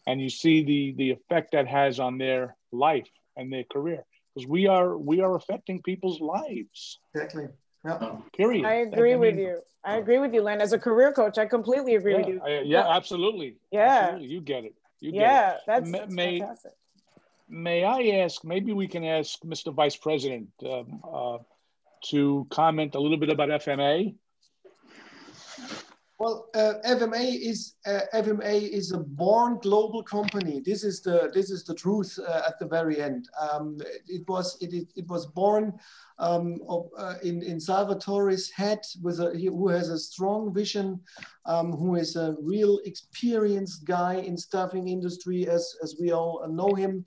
and 0.05 0.21
you 0.21 0.29
see 0.29 0.63
the 0.63 0.93
the 0.97 1.11
effect 1.11 1.53
that 1.53 1.67
has 1.67 1.99
on 1.99 2.17
their 2.17 2.55
life 2.71 3.09
and 3.37 3.51
their 3.51 3.63
career, 3.63 4.05
because 4.33 4.47
we 4.47 4.67
are 4.67 4.97
we 4.97 5.21
are 5.21 5.35
affecting 5.35 5.81
people's 5.81 6.19
lives. 6.19 6.99
Exactly. 7.13 7.47
Yeah. 7.85 7.95
Um, 7.95 8.23
Period. 8.35 8.65
I 8.65 8.73
agree 8.73 9.13
I 9.13 9.15
with 9.15 9.37
you. 9.37 9.61
I 9.83 9.97
agree 9.97 10.19
with 10.19 10.33
you, 10.33 10.41
Len. 10.41 10.59
As 10.59 10.73
a 10.73 10.79
career 10.79 11.13
coach, 11.13 11.37
I 11.37 11.45
completely 11.45 11.95
agree 11.95 12.13
yeah, 12.13 12.17
with 12.17 12.27
you. 12.27 12.41
I, 12.43 12.61
yeah, 12.61 12.87
absolutely. 12.89 13.57
Yeah. 13.71 14.09
Absolutely. 14.09 14.27
You 14.27 14.41
get 14.41 14.65
it. 14.65 14.75
You 14.99 15.11
get 15.11 15.21
yeah, 15.21 15.51
it. 15.51 15.61
that's, 15.67 15.91
that's 15.91 16.11
may, 16.11 16.39
fantastic. 16.39 16.71
May 17.47 17.83
I 17.83 18.23
ask, 18.23 18.43
maybe 18.43 18.73
we 18.73 18.87
can 18.87 19.03
ask 19.03 19.39
Mr. 19.41 19.73
Vice 19.73 19.95
President 19.95 20.49
um, 20.63 21.01
uh, 21.03 21.37
to 22.05 22.47
comment 22.49 22.95
a 22.95 22.99
little 22.99 23.17
bit 23.17 23.29
about 23.29 23.49
FMA? 23.49 24.15
Well, 26.17 26.47
uh, 26.55 26.75
FMA 26.85 27.41
is 27.41 27.73
uh, 27.85 28.01
FMA 28.13 28.69
is 28.69 28.93
a 28.93 28.99
born 28.99 29.59
global 29.61 30.01
company. 30.01 30.61
This 30.65 30.85
is 30.85 31.01
the 31.01 31.29
this 31.33 31.51
is 31.51 31.65
the 31.65 31.75
truth 31.75 32.17
uh, 32.25 32.43
at 32.47 32.57
the 32.57 32.65
very 32.65 33.01
end. 33.01 33.27
Um, 33.37 33.79
it 34.07 34.25
was 34.29 34.57
it, 34.61 34.73
it, 34.73 34.87
it 34.95 35.07
was 35.09 35.25
born 35.25 35.73
um, 36.17 36.61
of, 36.69 36.87
uh, 36.97 37.15
in 37.21 37.43
in 37.43 37.57
Salvatore's 37.57 38.49
head 38.49 38.79
with 39.01 39.19
a 39.19 39.31
who 39.31 39.67
has 39.67 39.89
a 39.89 39.99
strong 39.99 40.53
vision, 40.53 41.01
um, 41.45 41.73
who 41.73 41.95
is 41.95 42.15
a 42.15 42.37
real 42.41 42.79
experienced 42.85 43.83
guy 43.83 44.15
in 44.15 44.37
staffing 44.37 44.87
industry 44.87 45.49
as 45.49 45.75
as 45.83 45.97
we 45.99 46.13
all 46.13 46.47
know 46.47 46.73
him, 46.75 47.03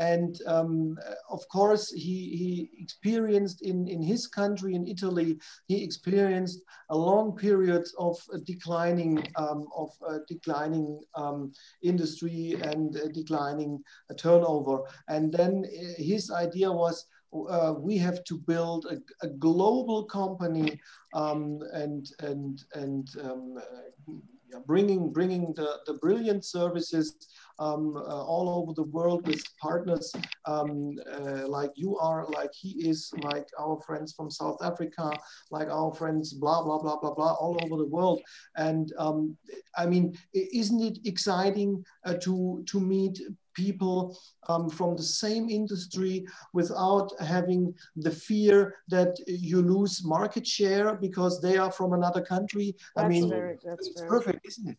and 0.00 0.40
um, 0.46 0.96
of 1.28 1.46
course, 1.48 1.92
he, 1.92 2.18
he 2.40 2.70
experienced 2.78 3.60
in, 3.60 3.86
in 3.86 4.00
his 4.00 4.26
country, 4.26 4.74
in 4.74 4.88
Italy, 4.88 5.38
he 5.68 5.84
experienced 5.84 6.62
a 6.88 6.96
long 6.96 7.36
period 7.36 7.86
of 7.98 8.16
declining 8.44 9.22
um, 9.36 9.66
of 9.76 9.90
declining 10.26 11.00
um, 11.14 11.52
industry 11.82 12.56
and 12.62 12.98
declining 13.12 13.82
turnover. 14.16 14.84
And 15.08 15.30
then 15.30 15.66
uh, 15.66 16.02
his 16.02 16.30
idea 16.30 16.72
was 16.72 17.06
uh, 17.32 17.74
we 17.78 17.98
have 17.98 18.24
to 18.24 18.38
build 18.38 18.86
a, 18.86 19.26
a 19.26 19.28
global 19.28 20.04
company 20.04 20.80
um, 21.12 21.60
and 21.74 22.10
and 22.20 22.64
and 22.74 23.08
um, 23.22 23.58
uh, 23.58 24.58
bringing 24.66 25.12
bringing 25.12 25.52
the, 25.54 25.78
the 25.86 25.94
brilliant 25.94 26.44
services 26.44 27.14
um, 27.60 27.96
uh, 27.96 28.24
all 28.24 28.48
over 28.48 28.72
the 28.72 28.88
world 28.88 29.26
with 29.26 29.42
partners 29.60 30.12
um, 30.46 30.96
uh, 31.12 31.46
like 31.46 31.70
you 31.76 31.96
are, 31.98 32.26
like 32.30 32.50
he 32.52 32.70
is, 32.88 33.12
like 33.22 33.46
our 33.58 33.80
friends 33.82 34.12
from 34.12 34.30
South 34.30 34.58
Africa, 34.62 35.12
like 35.50 35.68
our 35.68 35.94
friends, 35.94 36.32
blah, 36.32 36.62
blah, 36.62 36.78
blah, 36.78 36.98
blah, 36.98 37.14
blah, 37.14 37.34
all 37.34 37.58
over 37.62 37.76
the 37.76 37.88
world. 37.88 38.20
And 38.56 38.92
um, 38.98 39.36
I 39.76 39.86
mean, 39.86 40.16
isn't 40.32 40.82
it 40.82 40.98
exciting 41.04 41.84
uh, 42.04 42.14
to, 42.22 42.64
to 42.66 42.80
meet 42.80 43.20
people 43.54 44.16
um, 44.48 44.70
from 44.70 44.96
the 44.96 45.02
same 45.02 45.50
industry 45.50 46.24
without 46.54 47.12
having 47.20 47.74
the 47.96 48.10
fear 48.10 48.76
that 48.88 49.16
you 49.26 49.60
lose 49.60 50.04
market 50.04 50.46
share 50.46 50.94
because 50.96 51.40
they 51.40 51.56
are 51.56 51.72
from 51.72 51.92
another 51.92 52.22
country. 52.22 52.74
That's 52.96 53.04
I 53.04 53.08
mean, 53.08 53.28
very, 53.28 53.58
that's 53.64 53.88
it's 53.88 54.00
perfect, 54.02 54.46
isn't 54.46 54.68
it? 54.68 54.78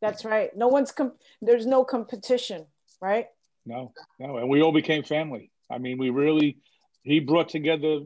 That's 0.00 0.24
right. 0.24 0.56
No 0.56 0.68
one's 0.68 0.92
com- 0.92 1.12
there's 1.42 1.66
no 1.66 1.84
competition, 1.84 2.66
right? 3.00 3.26
No, 3.66 3.92
no, 4.18 4.38
and 4.38 4.48
we 4.48 4.62
all 4.62 4.72
became 4.72 5.02
family. 5.02 5.50
I 5.70 5.78
mean, 5.78 5.98
we 5.98 6.10
really 6.10 6.58
he 7.02 7.20
brought 7.20 7.48
together 7.48 8.00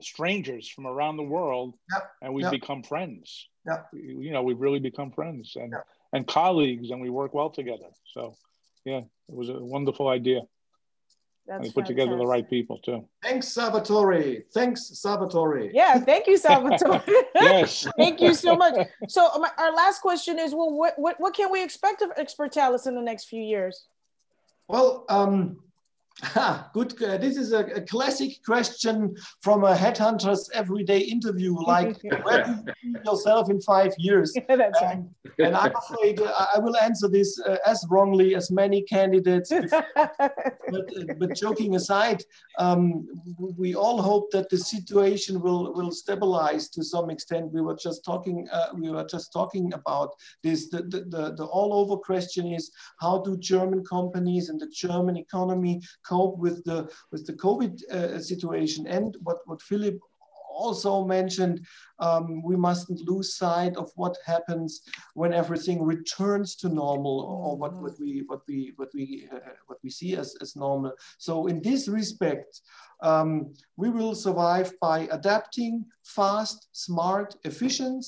strangers 0.00 0.68
from 0.68 0.86
around 0.86 1.16
the 1.16 1.22
world, 1.22 1.74
yep. 1.92 2.10
and 2.22 2.34
we've 2.34 2.44
yep. 2.44 2.52
become 2.52 2.82
friends. 2.82 3.48
Yep. 3.66 3.88
You 3.92 4.32
know, 4.32 4.42
we've 4.42 4.60
really 4.60 4.78
become 4.78 5.10
friends 5.12 5.56
and 5.56 5.74
and 6.12 6.26
colleagues, 6.26 6.90
and 6.90 7.00
we 7.00 7.10
work 7.10 7.34
well 7.34 7.50
together. 7.50 7.88
So, 8.14 8.34
yeah, 8.84 8.98
it 8.98 9.34
was 9.34 9.48
a 9.48 9.58
wonderful 9.58 10.08
idea. 10.08 10.42
That's 11.46 11.64
and 11.64 11.74
put 11.74 11.86
together 11.86 12.16
the 12.16 12.26
right 12.26 12.48
people 12.48 12.78
too. 12.78 13.04
Thanks, 13.22 13.48
Salvatore. 13.48 14.44
Thanks, 14.54 15.00
Salvatore. 15.00 15.70
Yeah, 15.72 15.98
thank 15.98 16.26
you, 16.26 16.36
Salvatore. 16.36 17.02
yes. 17.34 17.88
thank 17.96 18.20
you 18.20 18.34
so 18.34 18.54
much. 18.54 18.74
So 19.08 19.28
um, 19.34 19.44
our 19.58 19.74
last 19.74 20.00
question 20.00 20.38
is, 20.38 20.54
well, 20.54 20.72
what, 20.72 20.94
what, 20.96 21.16
what 21.18 21.34
can 21.34 21.50
we 21.50 21.62
expect 21.62 22.02
of 22.02 22.10
Expertalis 22.16 22.86
in 22.86 22.94
the 22.94 23.00
next 23.00 23.24
few 23.24 23.42
years? 23.42 23.86
Well, 24.68 25.04
um, 25.08 25.58
Ah, 26.22 26.70
good. 26.74 27.02
Uh, 27.02 27.16
this 27.16 27.36
is 27.36 27.52
a, 27.52 27.64
a, 27.74 27.80
classic 27.80 28.44
question 28.44 29.14
from 29.42 29.64
a 29.64 29.74
headhunter's 29.74 30.50
everyday 30.54 30.98
interview. 30.98 31.56
Like, 31.70 32.02
where 32.24 32.42
do 32.42 32.50
you 32.50 32.94
see 32.94 32.98
yourself 33.04 33.48
in 33.48 33.60
five 33.60 33.92
years? 33.96 34.32
Yeah, 34.34 34.56
that's 34.56 34.82
and, 34.82 35.08
right. 35.24 35.46
and 35.46 35.56
I'm 35.56 35.72
afraid 35.76 36.20
uh, 36.20 36.46
I 36.54 36.58
will 36.58 36.76
answer 36.76 37.08
this 37.08 37.40
uh, 37.46 37.58
as 37.64 37.84
wrongly 37.88 38.34
as 38.34 38.50
many 38.50 38.82
candidates. 38.82 39.50
but, 39.70 39.80
uh, 39.96 41.14
but, 41.18 41.36
joking 41.36 41.76
aside, 41.76 42.24
um, 42.58 43.06
we 43.56 43.76
all 43.76 44.02
hope 44.02 44.32
that 44.32 44.48
the 44.50 44.58
situation 44.58 45.40
will 45.40 45.72
will 45.74 45.92
stabilize 45.92 46.68
to 46.70 46.82
some 46.82 47.08
extent. 47.08 47.52
We 47.52 47.60
were 47.60 47.76
just 47.76 48.04
talking. 48.04 48.48
Uh, 48.50 48.70
we 48.74 48.90
were 48.90 49.04
just 49.04 49.32
talking 49.32 49.72
about 49.72 50.10
this. 50.42 50.70
The, 50.70 50.82
the, 50.82 51.00
the, 51.08 51.34
the 51.36 51.44
all 51.44 51.72
over 51.72 51.96
question 51.96 52.46
is 52.52 52.72
how 52.98 53.22
do 53.22 53.36
German 53.36 53.84
companies 53.84 54.48
and 54.48 54.60
the 54.60 54.68
German 54.68 55.16
economy 55.16 55.80
cope 56.12 56.36
with 56.44 56.58
the 56.68 56.78
with 57.12 57.22
the 57.28 57.36
COVID 57.44 57.72
uh, 57.96 58.18
situation. 58.32 58.82
And 58.96 59.08
what 59.26 59.38
what 59.48 59.62
Philip 59.70 59.98
also 60.60 61.04
mentioned, 61.04 61.56
um, 62.06 62.42
we 62.42 62.56
mustn't 62.56 63.08
lose 63.10 63.36
sight 63.44 63.74
of 63.76 63.90
what 63.96 64.16
happens 64.26 64.82
when 65.14 65.32
everything 65.32 65.78
returns 65.94 66.56
to 66.56 66.68
normal, 66.68 67.16
or 67.20 67.56
what, 67.60 67.72
what 67.82 67.96
we 68.00 68.24
what 68.30 68.42
we 68.48 68.72
what 68.76 68.90
we 68.94 69.28
uh, 69.34 69.54
what 69.68 69.78
we 69.84 69.90
see 69.90 70.16
as, 70.16 70.36
as 70.42 70.56
normal. 70.56 70.92
So 71.18 71.46
in 71.46 71.62
this 71.62 71.88
respect, 71.88 72.60
um, 73.10 73.54
we 73.76 73.88
will 73.90 74.14
survive 74.14 74.68
by 74.80 75.08
adapting 75.18 75.84
fast, 76.04 76.68
smart, 76.72 77.36
efficient, 77.44 78.04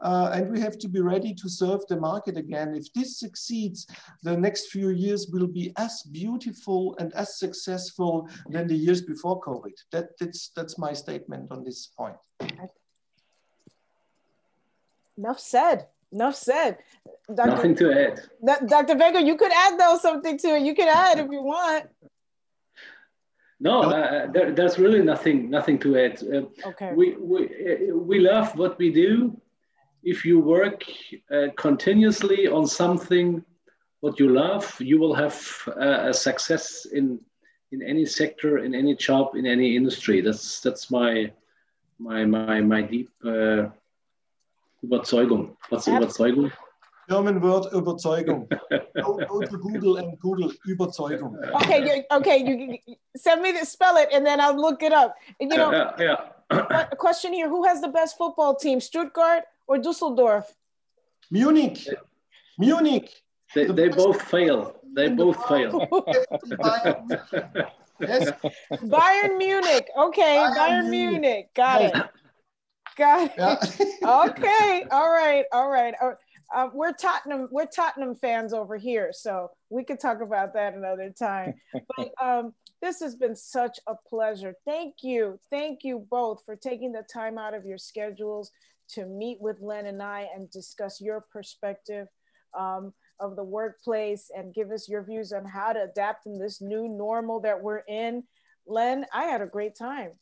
uh, 0.00 0.30
and 0.34 0.50
we 0.50 0.60
have 0.60 0.78
to 0.78 0.88
be 0.88 1.00
ready 1.00 1.34
to 1.34 1.48
serve 1.48 1.86
the 1.88 1.96
market 1.96 2.36
again. 2.36 2.74
If 2.74 2.92
this 2.92 3.18
succeeds, 3.18 3.86
the 4.22 4.36
next 4.36 4.68
few 4.68 4.90
years 4.90 5.28
will 5.32 5.46
be 5.46 5.72
as 5.76 6.02
beautiful 6.02 6.96
and 6.98 7.12
as 7.14 7.38
successful 7.38 8.28
than 8.48 8.66
the 8.66 8.74
years 8.74 9.02
before 9.02 9.40
COVID. 9.40 9.72
That, 9.92 10.18
that's, 10.18 10.50
that's 10.56 10.78
my 10.78 10.92
statement 10.92 11.50
on 11.50 11.64
this 11.64 11.86
point. 11.86 12.16
Enough 15.18 15.40
said. 15.40 15.86
Enough 16.12 16.34
said. 16.34 16.78
Dr. 17.32 17.50
Nothing 17.50 17.74
to 17.76 17.92
add. 17.92 18.68
Dr. 18.68 18.96
Wenger, 18.96 19.20
you 19.20 19.36
could 19.36 19.52
add 19.52 19.78
though 19.78 19.98
something 20.00 20.38
to 20.38 20.48
it. 20.56 20.62
You 20.62 20.74
could 20.74 20.88
add 20.88 21.18
if 21.18 21.30
you 21.30 21.42
want. 21.42 21.86
No, 23.60 23.82
uh, 23.82 24.26
there, 24.32 24.52
there's 24.52 24.78
really 24.78 25.02
nothing 25.02 25.50
nothing 25.50 25.78
to 25.80 25.98
add. 25.98 26.22
Uh, 26.22 26.68
okay. 26.70 26.92
We 26.94 27.14
we 27.16 27.44
uh, 27.44 27.94
we 27.94 28.18
love 28.18 28.56
what 28.56 28.78
we 28.78 28.90
do 28.90 29.38
if 30.02 30.24
you 30.24 30.40
work 30.40 30.84
uh, 31.30 31.48
continuously 31.56 32.48
on 32.48 32.66
something 32.66 33.44
what 34.00 34.18
you 34.18 34.30
love, 34.30 34.74
you 34.80 34.98
will 34.98 35.14
have 35.14 35.36
uh, 35.68 36.08
a 36.08 36.14
success 36.14 36.86
in 36.86 37.20
in 37.72 37.82
any 37.82 38.04
sector, 38.04 38.58
in 38.58 38.74
any 38.74 38.96
job, 38.96 39.36
in 39.36 39.46
any 39.46 39.76
industry. 39.76 40.20
That's 40.20 40.60
that's 40.60 40.90
my 40.90 41.30
my 41.98 42.24
my 42.24 42.60
my 42.60 42.82
deep 42.82 43.10
uh, 43.24 43.68
Überzeugung. 44.82 45.56
What's 45.68 45.86
Überzeugung? 45.86 46.50
German 47.08 47.40
word 47.40 47.64
Überzeugung. 47.72 48.48
go, 49.02 49.18
go, 49.28 49.40
to 49.40 49.58
Google 49.58 49.96
and 49.98 50.18
Google 50.20 50.50
Überzeugung. 50.66 51.36
Okay, 51.62 51.84
you, 51.84 52.04
okay, 52.12 52.38
you, 52.38 52.78
you 52.86 52.96
send 53.16 53.42
me 53.42 53.52
the 53.52 53.66
spell 53.66 53.96
it, 53.96 54.08
and 54.12 54.24
then 54.24 54.40
I'll 54.40 54.56
look 54.58 54.82
it 54.82 54.92
up. 54.92 55.16
And, 55.40 55.50
you 55.50 55.58
know, 55.58 55.72
yeah, 55.72 55.90
yeah. 56.50 56.86
a 56.92 56.96
question 56.96 57.32
here: 57.34 57.48
Who 57.48 57.64
has 57.64 57.80
the 57.80 57.88
best 57.88 58.16
football 58.16 58.54
team, 58.54 58.80
Stuttgart 58.80 59.44
or 59.70 59.78
Dusseldorf? 59.78 60.52
Munich. 61.30 61.86
Munich. 62.58 63.22
They, 63.54 63.66
the 63.66 63.72
they 63.72 63.88
both 63.88 64.20
fail. 64.20 64.80
They 64.94 65.08
both 65.08 65.46
fail. 65.46 65.86
yes. 68.00 68.32
Bayern 68.72 69.38
Munich. 69.38 69.88
Okay, 69.96 70.36
Bayern, 70.38 70.56
Bayern 70.56 70.90
Munich. 70.90 71.20
Munich. 71.20 71.48
Got 71.54 71.82
it. 71.82 71.94
Got 72.98 73.30
it. 73.30 73.32
Yeah. 73.38 74.24
okay. 74.24 74.84
All 74.90 75.10
right. 75.10 75.44
All 75.52 75.70
right. 75.70 75.94
Uh, 76.02 76.10
uh, 76.52 76.68
we're 76.74 76.92
Tottenham. 76.92 77.48
We're 77.52 77.66
Tottenham 77.66 78.16
fans 78.16 78.52
over 78.52 78.76
here, 78.76 79.10
so 79.12 79.52
we 79.70 79.84
could 79.84 80.00
talk 80.00 80.20
about 80.20 80.52
that 80.54 80.74
another 80.74 81.14
time. 81.16 81.54
But 81.96 82.10
um, 82.20 82.54
this 82.82 82.98
has 83.00 83.14
been 83.14 83.36
such 83.36 83.78
a 83.86 83.94
pleasure. 84.08 84.54
Thank 84.64 84.96
you. 85.02 85.38
Thank 85.48 85.84
you 85.84 86.04
both 86.10 86.42
for 86.44 86.56
taking 86.56 86.90
the 86.90 87.04
time 87.04 87.38
out 87.38 87.54
of 87.54 87.64
your 87.64 87.78
schedules 87.78 88.50
to 88.94 89.06
meet 89.06 89.38
with 89.40 89.60
Len 89.60 89.86
and 89.86 90.02
I 90.02 90.28
and 90.34 90.50
discuss 90.50 91.00
your 91.00 91.24
perspective 91.32 92.08
um, 92.58 92.92
of 93.20 93.36
the 93.36 93.44
workplace 93.44 94.30
and 94.36 94.54
give 94.54 94.70
us 94.70 94.88
your 94.88 95.02
views 95.02 95.32
on 95.32 95.44
how 95.44 95.72
to 95.72 95.84
adapt 95.84 96.26
in 96.26 96.38
this 96.38 96.60
new 96.60 96.88
normal 96.88 97.40
that 97.40 97.60
we're 97.60 97.82
in. 97.88 98.24
Len, 98.66 99.06
I 99.12 99.24
had 99.24 99.42
a 99.42 99.46
great 99.46 99.76
time. 99.76 100.12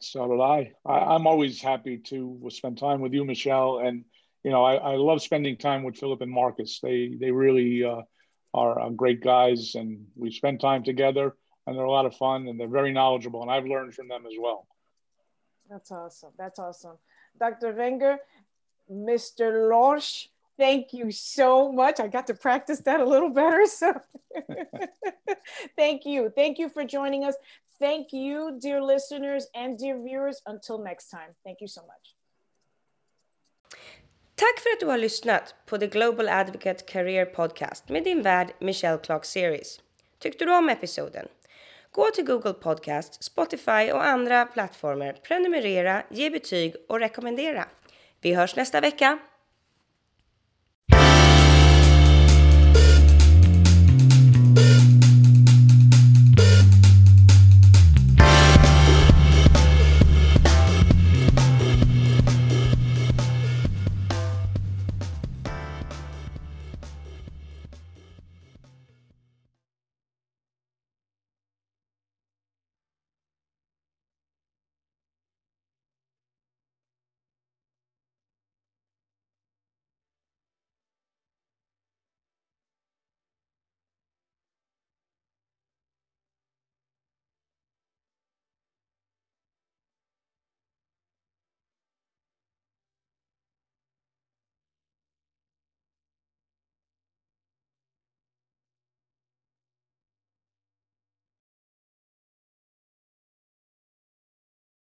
So 0.00 0.28
did 0.28 0.40
I. 0.40 0.72
I 0.84 1.14
am 1.14 1.26
always 1.26 1.60
happy 1.60 1.98
to 1.98 2.40
spend 2.50 2.78
time 2.78 3.00
with 3.00 3.14
you, 3.14 3.24
Michelle. 3.24 3.78
And, 3.78 4.04
you 4.44 4.50
know, 4.50 4.64
I, 4.64 4.74
I 4.74 4.96
love 4.96 5.22
spending 5.22 5.56
time 5.56 5.82
with 5.82 5.96
Philip 5.96 6.20
and 6.20 6.30
Markus. 6.30 6.80
They, 6.82 7.16
they 7.18 7.30
really 7.30 7.82
uh, 7.82 8.02
are 8.52 8.80
uh, 8.80 8.90
great 8.90 9.22
guys 9.22 9.74
and 9.74 10.06
we 10.14 10.30
spend 10.30 10.60
time 10.60 10.82
together 10.82 11.34
and 11.66 11.76
they're 11.76 11.84
a 11.84 11.90
lot 11.90 12.06
of 12.06 12.14
fun 12.16 12.46
and 12.46 12.60
they're 12.60 12.68
very 12.68 12.92
knowledgeable. 12.92 13.42
And 13.42 13.50
I've 13.50 13.66
learned 13.66 13.94
from 13.94 14.08
them 14.08 14.24
as 14.26 14.34
well. 14.38 14.66
That's 15.68 15.90
awesome. 15.90 16.30
That's 16.38 16.58
awesome. 16.58 16.98
Dr. 17.38 17.72
Wenger, 17.72 18.18
Mr. 18.90 19.68
Lorsch, 19.68 20.28
thank 20.58 20.92
you 20.92 21.10
so 21.10 21.72
much. 21.72 22.00
I 22.00 22.08
got 22.08 22.26
to 22.26 22.34
practice 22.34 22.80
that 22.80 23.00
a 23.00 23.04
little 23.04 23.30
better. 23.30 23.66
So 23.66 23.92
thank 25.76 26.06
you. 26.06 26.30
Thank 26.30 26.58
you 26.58 26.68
for 26.68 26.84
joining 26.84 27.24
us. 27.24 27.34
Thank 27.78 28.12
you, 28.12 28.58
dear 28.60 28.80
listeners 28.82 29.48
and 29.54 29.78
dear 29.78 30.02
viewers. 30.02 30.40
Until 30.46 30.78
next 30.78 31.10
time, 31.10 31.34
thank 31.44 31.60
you 31.60 31.68
so 31.68 31.82
much. 31.82 32.14
Tack 34.34 34.60
för 34.60 34.70
att 34.70 34.80
du 34.80 34.86
har 34.86 34.98
lyssnat 34.98 35.54
på 35.66 35.78
The 35.78 35.86
Global 35.86 36.28
Advocate 36.28 36.84
Career 36.84 37.24
Podcast 37.24 37.88
med 37.88 38.04
din 38.04 38.22
värd 38.22 38.52
Michelle 38.58 38.98
Clark 38.98 39.24
Series. 39.24 39.80
Tyckte 40.18 40.44
du 40.44 40.56
om 40.56 40.68
episoden? 40.68 41.28
Gå 41.96 42.10
till 42.10 42.24
Google 42.24 42.52
Podcast, 42.52 43.24
Spotify 43.24 43.92
och 43.92 44.06
andra 44.06 44.44
plattformar, 44.46 45.12
prenumerera, 45.12 46.02
ge 46.10 46.30
betyg 46.30 46.74
och 46.88 47.00
rekommendera. 47.00 47.64
Vi 48.20 48.34
hörs 48.34 48.56
nästa 48.56 48.80
vecka! 48.80 49.18